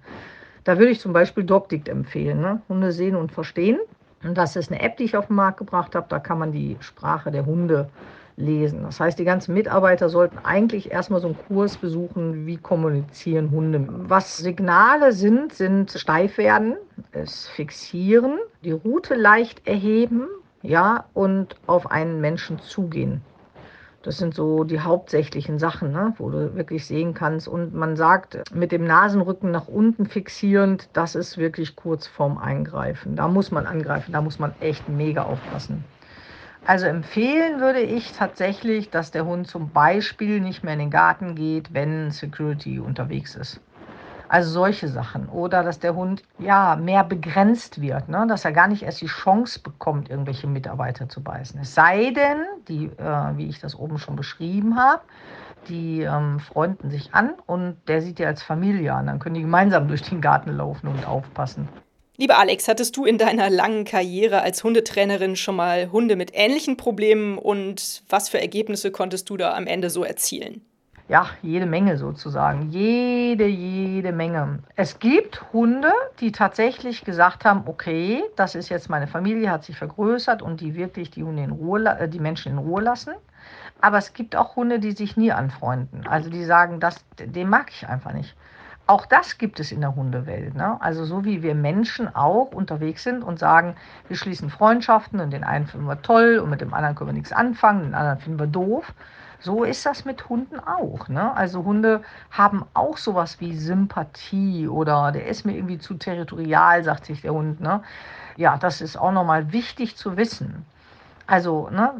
Da 0.66 0.78
würde 0.78 0.92
ich 0.92 1.00
zum 1.00 1.14
Beispiel 1.14 1.44
DocDict 1.44 1.88
empfehlen. 1.88 2.42
Ne? 2.42 2.62
Hunde 2.68 2.92
sehen 2.92 3.16
und 3.16 3.32
verstehen. 3.32 3.80
Und 4.24 4.38
das 4.38 4.56
ist 4.56 4.72
eine 4.72 4.82
App, 4.82 4.98
die 4.98 5.04
ich 5.04 5.16
auf 5.16 5.28
den 5.28 5.36
Markt 5.36 5.60
gebracht 5.60 5.96
habe. 5.96 6.08
Da 6.10 6.20
kann 6.20 6.40
man 6.40 6.52
die 6.52 6.76
Sprache 6.80 7.32
der 7.32 7.46
Hunde 7.46 7.90
lesen. 8.38 8.84
Das 8.84 9.00
heißt, 9.00 9.18
die 9.18 9.24
ganzen 9.24 9.54
Mitarbeiter 9.54 10.10
sollten 10.10 10.40
eigentlich 10.40 10.92
erstmal 10.92 11.22
so 11.22 11.28
einen 11.28 11.38
Kurs 11.48 11.78
besuchen, 11.78 12.46
wie 12.46 12.58
kommunizieren 12.58 13.52
Hunde. 13.52 13.86
Was 13.88 14.38
Signale 14.38 15.14
sind, 15.14 15.54
sind 15.54 15.92
steif 15.92 16.38
werden, 16.38 16.76
es 17.12 17.48
fixieren, 17.48 18.38
die 18.64 18.72
Route 18.72 19.16
leicht 19.16 19.68
erheben, 19.68 20.28
ja, 20.62 21.06
und 21.14 21.56
auf 21.68 21.92
einen 21.92 22.22
Menschen 22.22 22.60
zugehen. 22.60 23.22
Das 24.06 24.20
sind 24.20 24.36
so 24.36 24.64
die 24.64 24.82
hauptsächlichen 24.82 25.58
Sachen, 25.58 25.92
ne, 25.92 26.14
wo 26.18 26.30
du 26.30 26.56
wirklich 26.56 26.86
sehen 26.86 27.16
kannst. 27.16 27.48
Und 27.48 27.74
man 27.74 27.96
sagt, 27.96 28.40
mit 28.54 28.72
dem 28.72 28.86
Nasenrücken 28.86 29.50
nach 29.50 29.68
unten 29.68 30.06
fixierend, 30.06 30.90
das 30.94 31.16
ist 31.16 31.40
wirklich 31.40 31.76
kurz 31.76 32.06
vorm 32.06 32.38
Eingreifen. 32.38 33.16
Da 33.16 33.28
muss 33.28 33.50
man 33.50 33.66
angreifen, 33.66 34.12
da 34.12 34.22
muss 34.22 34.38
man 34.38 34.54
echt 34.60 34.88
mega 34.88 35.24
aufpassen. 35.24 35.84
Also 36.66 36.88
empfehlen 36.88 37.62
würde 37.62 37.82
ich 37.82 38.14
tatsächlich, 38.14 38.90
dass 38.90 39.12
der 39.12 39.26
Hund 39.26 39.48
zum 39.48 39.70
Beispiel 39.70 40.42
nicht 40.42 40.64
mehr 40.64 40.74
in 40.74 40.80
den 40.80 40.90
Garten 40.90 41.36
geht, 41.36 41.74
wenn 41.76 42.10
Security 42.10 42.80
unterwegs 42.80 43.36
ist. 43.36 43.62
Also 44.28 44.50
solche 44.50 44.88
Sachen. 44.88 45.30
Oder 45.30 45.62
dass 45.62 45.80
der 45.80 45.94
Hund 45.94 46.24
ja 46.40 46.76
mehr 46.76 47.04
begrenzt 47.04 47.82
wird, 47.82 48.10
ne? 48.10 48.26
dass 48.28 48.46
er 48.46 48.52
gar 48.52 48.68
nicht 48.68 48.82
erst 48.82 49.02
die 49.02 49.06
Chance 49.06 49.60
bekommt, 49.60 50.10
irgendwelche 50.10 50.48
Mitarbeiter 50.48 51.08
zu 51.08 51.22
beißen. 51.22 51.60
Es 51.62 51.76
sei 51.76 52.10
denn, 52.10 52.40
die, 52.68 52.86
äh, 52.86 53.38
wie 53.38 53.46
ich 53.48 53.60
das 53.60 53.78
oben 53.78 54.00
schon 54.00 54.16
beschrieben 54.16 54.76
habe, 54.76 55.04
die 55.70 56.02
ähm, 56.02 56.40
freunden 56.40 56.90
sich 56.90 57.14
an 57.14 57.34
und 57.46 57.78
der 57.88 58.02
sieht 58.02 58.18
die 58.18 58.26
als 58.26 58.42
Familie 58.42 58.94
an. 58.94 59.06
Dann 59.06 59.20
können 59.20 59.36
die 59.36 59.42
gemeinsam 59.42 59.88
durch 59.88 60.02
den 60.02 60.22
Garten 60.22 60.52
laufen 60.58 60.88
und 60.88 61.08
aufpassen. 61.08 61.70
Liebe 62.18 62.38
Alex, 62.38 62.70
hattest 62.70 62.96
du 62.96 63.04
in 63.04 63.18
deiner 63.18 63.50
langen 63.50 63.84
Karriere 63.84 64.42
als 64.42 64.64
Hundetrainerin 64.64 65.36
schon 65.36 65.58
mal 65.58 65.92
Hunde 65.92 66.16
mit 66.16 66.32
ähnlichen 66.34 66.78
Problemen 66.78 67.38
und 67.38 68.04
was 68.08 68.30
für 68.30 68.40
Ergebnisse 68.40 68.90
konntest 68.90 69.30
du 69.30 69.36
da 69.36 69.54
am 69.54 69.68
Ende 69.68 69.90
so 69.90 70.06
erzielen? 70.06 70.62
Ja, 71.10 71.28
jede 71.42 71.66
Menge 71.66 71.98
sozusagen. 71.98 72.70
Jede, 72.70 73.48
jede 73.48 74.14
Menge. 74.14 74.60
Es 74.78 75.00
gibt 75.00 75.44
Hunde, 75.52 75.92
die 76.22 76.32
tatsächlich 76.32 77.04
gesagt 77.04 77.44
haben, 77.44 77.64
okay, 77.66 78.24
das 78.38 78.56
ist 78.56 78.70
jetzt 78.70 78.90
meine 78.90 79.08
Familie, 79.08 79.52
hat 79.52 79.66
sich 79.66 79.78
vergrößert 79.78 80.42
und 80.42 80.62
die 80.62 80.76
wirklich 80.76 81.12
die 81.12 81.24
Hunde 81.24 81.44
in 81.44 81.52
Ruhe, 81.52 81.86
äh, 81.86 82.08
die 82.08 82.20
Menschen 82.20 82.54
in 82.54 82.58
Ruhe 82.60 82.82
lassen. 82.82 83.14
Aber 83.82 83.98
es 83.98 84.14
gibt 84.14 84.38
auch 84.38 84.56
Hunde, 84.56 84.80
die 84.80 84.94
sich 84.94 85.18
nie 85.18 85.34
anfreunden. 85.34 86.08
Also 86.08 86.30
die 86.30 86.46
sagen, 86.46 86.80
das, 86.80 87.04
den 87.20 87.50
mag 87.50 87.70
ich 87.70 87.88
einfach 87.90 88.14
nicht. 88.14 88.36
Auch 88.88 89.08
das 89.08 89.40
gibt 89.40 89.60
es 89.60 89.72
in 89.72 89.82
der 89.82 89.96
Hundewelt. 89.96 90.54
Ne? 90.54 90.80
Also 90.80 91.06
so 91.06 91.26
wie 91.26 91.42
wir 91.42 91.56
Menschen 91.56 92.14
auch 92.14 92.52
unterwegs 92.52 93.04
sind 93.04 93.24
und 93.24 93.40
sagen, 93.40 93.76
wir 94.08 94.16
schließen 94.16 94.52
Freundschaften 94.52 95.20
und 95.20 95.32
den 95.32 95.44
einen 95.44 95.66
finden 95.66 95.88
wir 95.88 96.02
toll 96.04 96.38
und 96.38 96.52
mit 96.52 96.62
dem 96.62 96.74
anderen 96.74 96.96
können 96.96 97.10
wir 97.10 97.14
nichts 97.14 97.32
anfangen, 97.32 97.84
den 97.84 97.96
anderen 97.96 98.20
finden 98.20 98.40
wir 98.40 98.48
doof. 98.48 98.94
So 99.40 99.64
ist 99.64 99.86
das 99.86 100.06
mit 100.06 100.30
Hunden 100.30 100.60
auch. 100.60 101.08
Ne? 101.08 101.36
Also 101.36 101.64
Hunde 101.64 102.04
haben 102.30 102.66
auch 102.74 102.98
sowas 102.98 103.40
wie 103.40 103.56
Sympathie 103.56 104.68
oder 104.68 105.12
der 105.12 105.26
ist 105.28 105.46
mir 105.46 105.56
irgendwie 105.56 105.80
zu 105.80 105.96
territorial, 105.96 106.84
sagt 106.84 107.06
sich 107.06 107.22
der 107.22 107.34
Hund. 107.34 107.62
Ne? 107.62 107.82
Ja, 108.38 108.58
das 108.58 108.82
ist 108.82 108.98
auch 108.98 109.12
nochmal 109.12 109.52
wichtig 109.52 109.98
zu 109.98 110.16
wissen. 110.16 110.66
Also, 111.28 111.70
ne, 111.70 111.94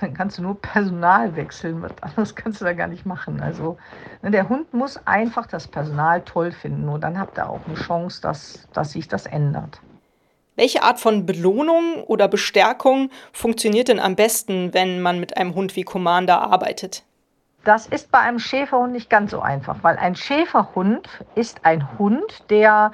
dann 0.00 0.14
kannst 0.14 0.38
du 0.38 0.42
nur 0.42 0.60
Personal 0.60 1.34
wechseln, 1.34 1.82
was 1.82 1.92
anderes 2.02 2.34
kannst 2.34 2.60
du 2.60 2.64
da 2.64 2.72
gar 2.72 2.86
nicht 2.86 3.04
machen. 3.04 3.40
Also, 3.40 3.78
ne, 4.22 4.30
der 4.30 4.48
Hund 4.48 4.72
muss 4.72 4.98
einfach 5.06 5.46
das 5.46 5.66
Personal 5.66 6.22
toll 6.22 6.52
finden, 6.52 6.84
nur 6.84 6.98
dann 6.98 7.18
habt 7.18 7.38
ihr 7.38 7.48
auch 7.48 7.60
eine 7.66 7.74
Chance, 7.74 8.20
dass, 8.22 8.68
dass 8.72 8.92
sich 8.92 9.08
das 9.08 9.26
ändert. 9.26 9.80
Welche 10.56 10.82
Art 10.82 11.00
von 11.00 11.26
Belohnung 11.26 12.04
oder 12.04 12.28
Bestärkung 12.28 13.10
funktioniert 13.32 13.88
denn 13.88 13.98
am 13.98 14.14
besten, 14.14 14.74
wenn 14.74 15.00
man 15.00 15.18
mit 15.18 15.36
einem 15.36 15.54
Hund 15.54 15.74
wie 15.74 15.84
Commander 15.84 16.42
arbeitet? 16.42 17.04
Das 17.64 17.86
ist 17.86 18.10
bei 18.10 18.18
einem 18.18 18.38
Schäferhund 18.38 18.92
nicht 18.92 19.10
ganz 19.10 19.32
so 19.32 19.40
einfach, 19.40 19.78
weil 19.82 19.96
ein 19.96 20.16
Schäferhund 20.16 21.08
ist 21.34 21.64
ein 21.64 21.98
Hund, 21.98 22.50
der 22.50 22.92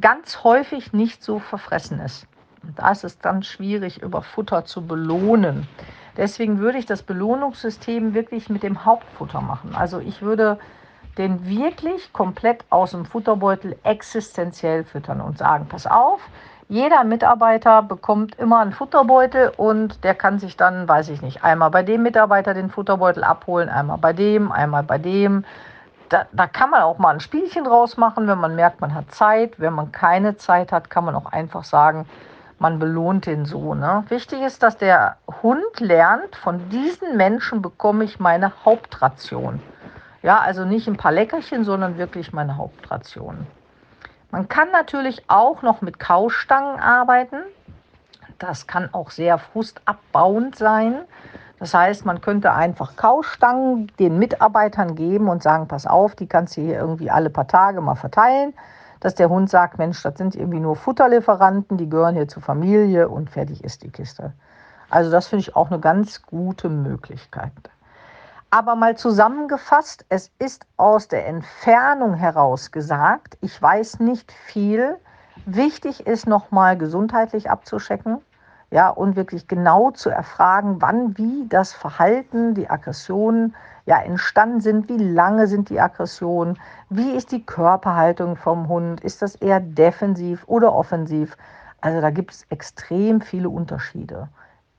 ganz 0.00 0.44
häufig 0.44 0.92
nicht 0.92 1.22
so 1.22 1.38
verfressen 1.38 2.00
ist. 2.00 2.26
Da 2.76 2.90
ist 2.90 3.04
es 3.04 3.18
dann 3.18 3.42
schwierig, 3.42 4.02
über 4.02 4.22
Futter 4.22 4.64
zu 4.64 4.86
belohnen. 4.86 5.66
Deswegen 6.16 6.58
würde 6.58 6.78
ich 6.78 6.86
das 6.86 7.02
Belohnungssystem 7.02 8.14
wirklich 8.14 8.50
mit 8.50 8.62
dem 8.62 8.84
Hauptfutter 8.84 9.40
machen. 9.40 9.74
Also 9.74 10.00
ich 10.00 10.22
würde 10.22 10.58
den 11.18 11.46
wirklich 11.46 12.12
komplett 12.12 12.64
aus 12.70 12.92
dem 12.92 13.04
Futterbeutel 13.04 13.76
existenziell 13.82 14.84
füttern 14.84 15.20
und 15.20 15.38
sagen, 15.38 15.66
pass 15.68 15.86
auf, 15.86 16.20
jeder 16.68 17.02
Mitarbeiter 17.02 17.82
bekommt 17.82 18.36
immer 18.38 18.60
einen 18.60 18.72
Futterbeutel 18.72 19.52
und 19.56 20.04
der 20.04 20.14
kann 20.14 20.38
sich 20.38 20.56
dann, 20.56 20.88
weiß 20.88 21.08
ich 21.08 21.20
nicht, 21.20 21.42
einmal 21.42 21.70
bei 21.70 21.82
dem 21.82 22.02
Mitarbeiter 22.02 22.54
den 22.54 22.70
Futterbeutel 22.70 23.24
abholen, 23.24 23.68
einmal 23.68 23.98
bei 23.98 24.12
dem, 24.12 24.52
einmal 24.52 24.84
bei 24.84 24.98
dem. 24.98 25.44
Da, 26.10 26.26
da 26.32 26.46
kann 26.46 26.70
man 26.70 26.82
auch 26.82 26.98
mal 26.98 27.14
ein 27.14 27.20
Spielchen 27.20 27.64
draus 27.64 27.96
machen, 27.96 28.28
wenn 28.28 28.38
man 28.38 28.54
merkt, 28.54 28.80
man 28.80 28.94
hat 28.94 29.12
Zeit. 29.12 29.58
Wenn 29.58 29.72
man 29.72 29.90
keine 29.90 30.36
Zeit 30.36 30.70
hat, 30.70 30.90
kann 30.90 31.04
man 31.04 31.16
auch 31.16 31.32
einfach 31.32 31.64
sagen, 31.64 32.06
man 32.60 32.78
belohnt 32.78 33.26
den 33.26 33.46
so. 33.46 33.74
Ne? 33.74 34.04
Wichtig 34.08 34.42
ist, 34.42 34.62
dass 34.62 34.76
der 34.76 35.16
Hund 35.42 35.80
lernt, 35.80 36.36
von 36.36 36.68
diesen 36.68 37.16
Menschen 37.16 37.62
bekomme 37.62 38.04
ich 38.04 38.20
meine 38.20 38.52
Hauptration. 38.64 39.62
Ja, 40.22 40.38
also 40.38 40.66
nicht 40.66 40.86
ein 40.86 40.98
paar 40.98 41.10
Leckerchen, 41.10 41.64
sondern 41.64 41.96
wirklich 41.96 42.34
meine 42.34 42.58
Hauptration. 42.58 43.46
Man 44.30 44.48
kann 44.48 44.70
natürlich 44.70 45.24
auch 45.28 45.62
noch 45.62 45.80
mit 45.80 45.98
Kaustangen 45.98 46.78
arbeiten. 46.78 47.38
Das 48.38 48.66
kann 48.66 48.90
auch 48.92 49.10
sehr 49.10 49.38
frustabbauend 49.38 50.54
sein. 50.54 51.00
Das 51.58 51.72
heißt, 51.72 52.04
man 52.04 52.20
könnte 52.20 52.52
einfach 52.52 52.94
Kaustangen 52.96 53.90
den 53.98 54.18
Mitarbeitern 54.18 54.94
geben 54.94 55.28
und 55.28 55.42
sagen, 55.42 55.66
pass 55.66 55.86
auf, 55.86 56.14
die 56.14 56.26
kannst 56.26 56.58
du 56.58 56.60
hier 56.60 56.78
irgendwie 56.78 57.10
alle 57.10 57.30
paar 57.30 57.48
Tage 57.48 57.80
mal 57.80 57.96
verteilen, 57.96 58.52
dass 59.00 59.14
der 59.14 59.30
Hund 59.30 59.50
sagt, 59.50 59.78
Mensch, 59.78 60.02
das 60.02 60.16
sind 60.16 60.36
irgendwie 60.36 60.60
nur 60.60 60.76
Futterlieferanten, 60.76 61.78
die 61.78 61.88
gehören 61.88 62.14
hier 62.14 62.28
zur 62.28 62.42
Familie 62.42 63.08
und 63.08 63.30
fertig 63.30 63.64
ist 63.64 63.82
die 63.82 63.90
Kiste. 63.90 64.32
Also 64.90 65.10
das 65.10 65.28
finde 65.28 65.40
ich 65.40 65.56
auch 65.56 65.70
eine 65.70 65.80
ganz 65.80 66.22
gute 66.22 66.68
Möglichkeit. 66.68 67.52
Aber 68.50 68.74
mal 68.74 68.96
zusammengefasst, 68.96 70.04
es 70.08 70.30
ist 70.38 70.66
aus 70.76 71.06
der 71.06 71.26
Entfernung 71.28 72.14
heraus 72.14 72.72
gesagt, 72.72 73.38
ich 73.40 73.60
weiß 73.60 74.00
nicht 74.00 74.32
viel. 74.32 74.96
Wichtig 75.46 76.06
ist 76.06 76.26
nochmal 76.26 76.76
gesundheitlich 76.76 77.48
abzuschecken, 77.48 78.18
ja, 78.72 78.88
und 78.88 79.16
wirklich 79.16 79.48
genau 79.48 79.92
zu 79.92 80.10
erfragen, 80.10 80.82
wann, 80.82 81.16
wie 81.16 81.46
das 81.48 81.72
Verhalten, 81.72 82.54
die 82.54 82.68
Aggressionen 82.68 83.54
ja 83.86 84.00
entstanden 84.00 84.60
sind, 84.60 84.88
wie 84.88 84.98
lange 84.98 85.46
sind 85.46 85.70
die 85.70 85.80
Aggressionen, 85.80 86.58
wie 86.88 87.12
ist 87.12 87.32
die 87.32 87.44
Körperhaltung 87.44 88.36
vom 88.36 88.68
Hund, 88.68 89.00
ist 89.00 89.22
das 89.22 89.34
eher 89.36 89.60
defensiv 89.60 90.44
oder 90.46 90.74
offensiv? 90.74 91.36
Also 91.80 92.00
da 92.00 92.10
gibt 92.10 92.32
es 92.32 92.44
extrem 92.50 93.20
viele 93.20 93.48
Unterschiede. 93.48 94.28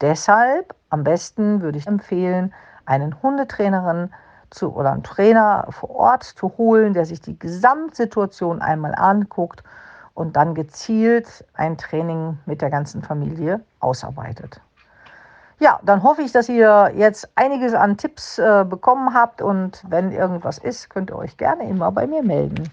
Deshalb 0.02 0.76
am 0.90 1.04
besten 1.04 1.62
würde 1.62 1.78
ich 1.78 1.88
empfehlen, 1.88 2.54
einen 2.86 3.22
Hundetrainerin 3.22 4.12
zu, 4.50 4.74
oder 4.76 4.92
einen 4.92 5.04
Trainer 5.04 5.68
vor 5.70 5.92
Ort 5.92 6.24
zu 6.24 6.58
holen, 6.58 6.94
der 6.94 7.06
sich 7.06 7.22
die 7.22 7.40
Gesamtsituation 7.40 8.62
einmal 8.62 8.94
anguckt 8.96 9.64
und 10.14 10.36
dann 10.36 10.56
gezielt 10.56 11.46
ein 11.54 11.78
Training 11.78 12.38
mit 12.46 12.62
der 12.62 12.70
ganzen 12.70 13.02
Familie 13.02 13.62
ausarbeitet. 13.80 14.62
Ja, 15.62 15.80
dann 15.84 16.02
hoffe 16.02 16.24
ich, 16.24 16.32
dass 16.32 16.50
ihr 16.50 16.91
jetzt 16.97 17.30
einiges 17.36 17.76
an 17.76 17.95
Tipps 17.95 18.39
äh, 18.39 18.65
bekommen 18.67 19.13
habt 19.13 19.43
und 19.43 19.84
wenn 19.88 20.12
irgendwas 20.12 20.58
ist, 20.58 20.89
könnt 20.89 21.12
ihr 21.12 21.15
euch 21.15 21.38
gerne 21.38 21.69
immer 21.69 21.91
bei 21.91 22.08
mir 22.08 22.24
melden. 22.24 22.67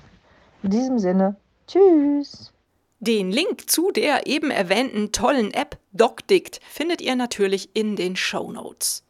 In 0.62 0.70
diesem 0.70 0.98
Sinne, 0.98 1.36
tschüss. 1.66 2.50
Den 2.98 3.30
Link 3.30 3.68
zu 3.68 3.90
der 3.90 4.26
eben 4.26 4.50
erwähnten 4.50 5.12
tollen 5.12 5.52
App 5.52 5.76
DocDict 5.92 6.60
findet 6.66 7.02
ihr 7.02 7.14
natürlich 7.14 7.76
in 7.76 7.94
den 7.94 8.16
Show 8.16 8.50
Notes. 8.50 9.04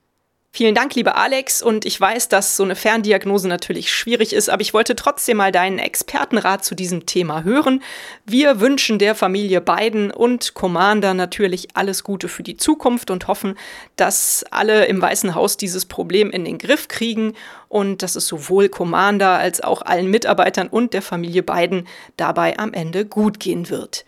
Vielen 0.51 0.75
Dank, 0.75 0.95
lieber 0.95 1.17
Alex. 1.17 1.63
Und 1.63 1.85
ich 1.85 2.01
weiß, 2.01 2.29
dass 2.29 2.57
so 2.57 2.65
eine 2.65 2.75
Ferndiagnose 2.75 3.49
natürlich 3.49 3.93
schwierig 3.93 4.33
ist, 4.33 4.49
aber 4.49 4.63
ich 4.63 4.73
wollte 4.73 4.97
trotzdem 4.97 5.37
mal 5.37 5.53
deinen 5.53 5.79
Expertenrat 5.79 6.65
zu 6.65 6.75
diesem 6.75 7.07
Thema 7.07 7.45
hören. 7.45 7.83
Wir 8.25 8.59
wünschen 8.59 8.99
der 8.99 9.15
Familie 9.15 9.61
Biden 9.61 10.11
und 10.11 10.55
Commander 10.55 11.13
natürlich 11.13 11.69
alles 11.75 12.03
Gute 12.03 12.29
für 12.29 12.43
die 12.43 12.57
Zukunft 12.57 13.11
und 13.11 13.29
hoffen, 13.29 13.57
dass 13.97 14.45
alle 14.51 14.87
im 14.87 15.03
Weißen 15.03 15.35
Haus 15.35 15.59
dieses 15.59 15.85
Problem 15.85 16.31
in 16.31 16.45
den 16.45 16.59
Griff 16.59 16.89
kriegen 16.89 17.35
und 17.69 18.03
dass 18.03 18.17
es 18.17 18.27
sowohl 18.27 18.69
Commander 18.69 19.39
als 19.39 19.61
auch 19.61 19.83
allen 19.83 20.11
Mitarbeitern 20.11 20.69
und 20.69 20.95
der 20.95 21.03
Familie 21.03 21.43
Biden 21.43 21.87
dabei 22.17 22.59
am 22.59 22.73
Ende 22.73 23.05
gut 23.05 23.39
gehen 23.39 23.69
wird. 23.69 24.07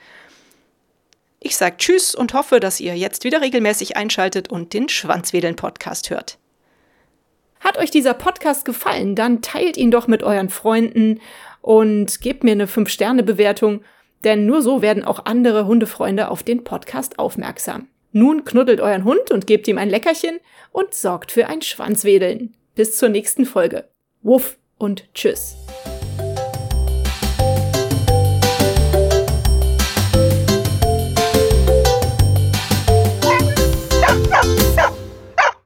Ich 1.43 1.57
sage 1.57 1.79
Tschüss 1.79 2.15
und 2.15 2.35
hoffe, 2.35 2.61
dass 2.61 2.81
ihr 2.81 2.95
jetzt 2.97 3.25
wieder 3.25 3.41
regelmäßig 3.41 3.97
einschaltet 3.97 4.51
und 4.51 4.75
den 4.75 4.91
Schwanzwedeln 4.91 5.57
Podcast 5.57 6.11
hört. 6.11 6.39
Hat 7.61 7.79
euch 7.79 7.91
dieser 7.91 8.15
Podcast 8.15 8.67
gefallen, 8.67 9.15
dann 9.15 9.41
teilt 9.41 9.79
ihn 9.79 9.91
doch 9.91 10.07
mit 10.07 10.23
euren 10.23 10.51
Freunden 10.51 11.21
und 11.63 12.21
gebt 12.21 12.45
mir 12.45 12.53
eine 12.53 12.67
5-Sterne-Bewertung, 12.67 13.83
denn 14.23 14.45
nur 14.45 14.61
so 14.61 14.83
werden 14.83 15.05
auch 15.05 15.25
andere 15.25 15.67
Hundefreunde 15.67 16.31
auf 16.31 16.43
den 16.43 16.63
Podcast 16.63 17.19
aufmerksam. 17.19 17.89
Nun 18.13 18.45
knuddelt 18.45 18.81
euren 18.81 19.05
Hund 19.05 19.31
und 19.31 19.47
gebt 19.47 19.67
ihm 19.67 19.79
ein 19.79 19.89
Leckerchen 19.89 20.41
und 20.73 20.95
sorgt 20.95 21.33
für 21.33 21.47
ein 21.47 21.63
Schwanzwedeln. 21.63 22.55
Bis 22.75 22.99
zur 22.99 23.09
nächsten 23.09 23.47
Folge. 23.47 23.89
Wuff 24.23 24.59
und 24.77 25.13
tschüss. 25.15 25.57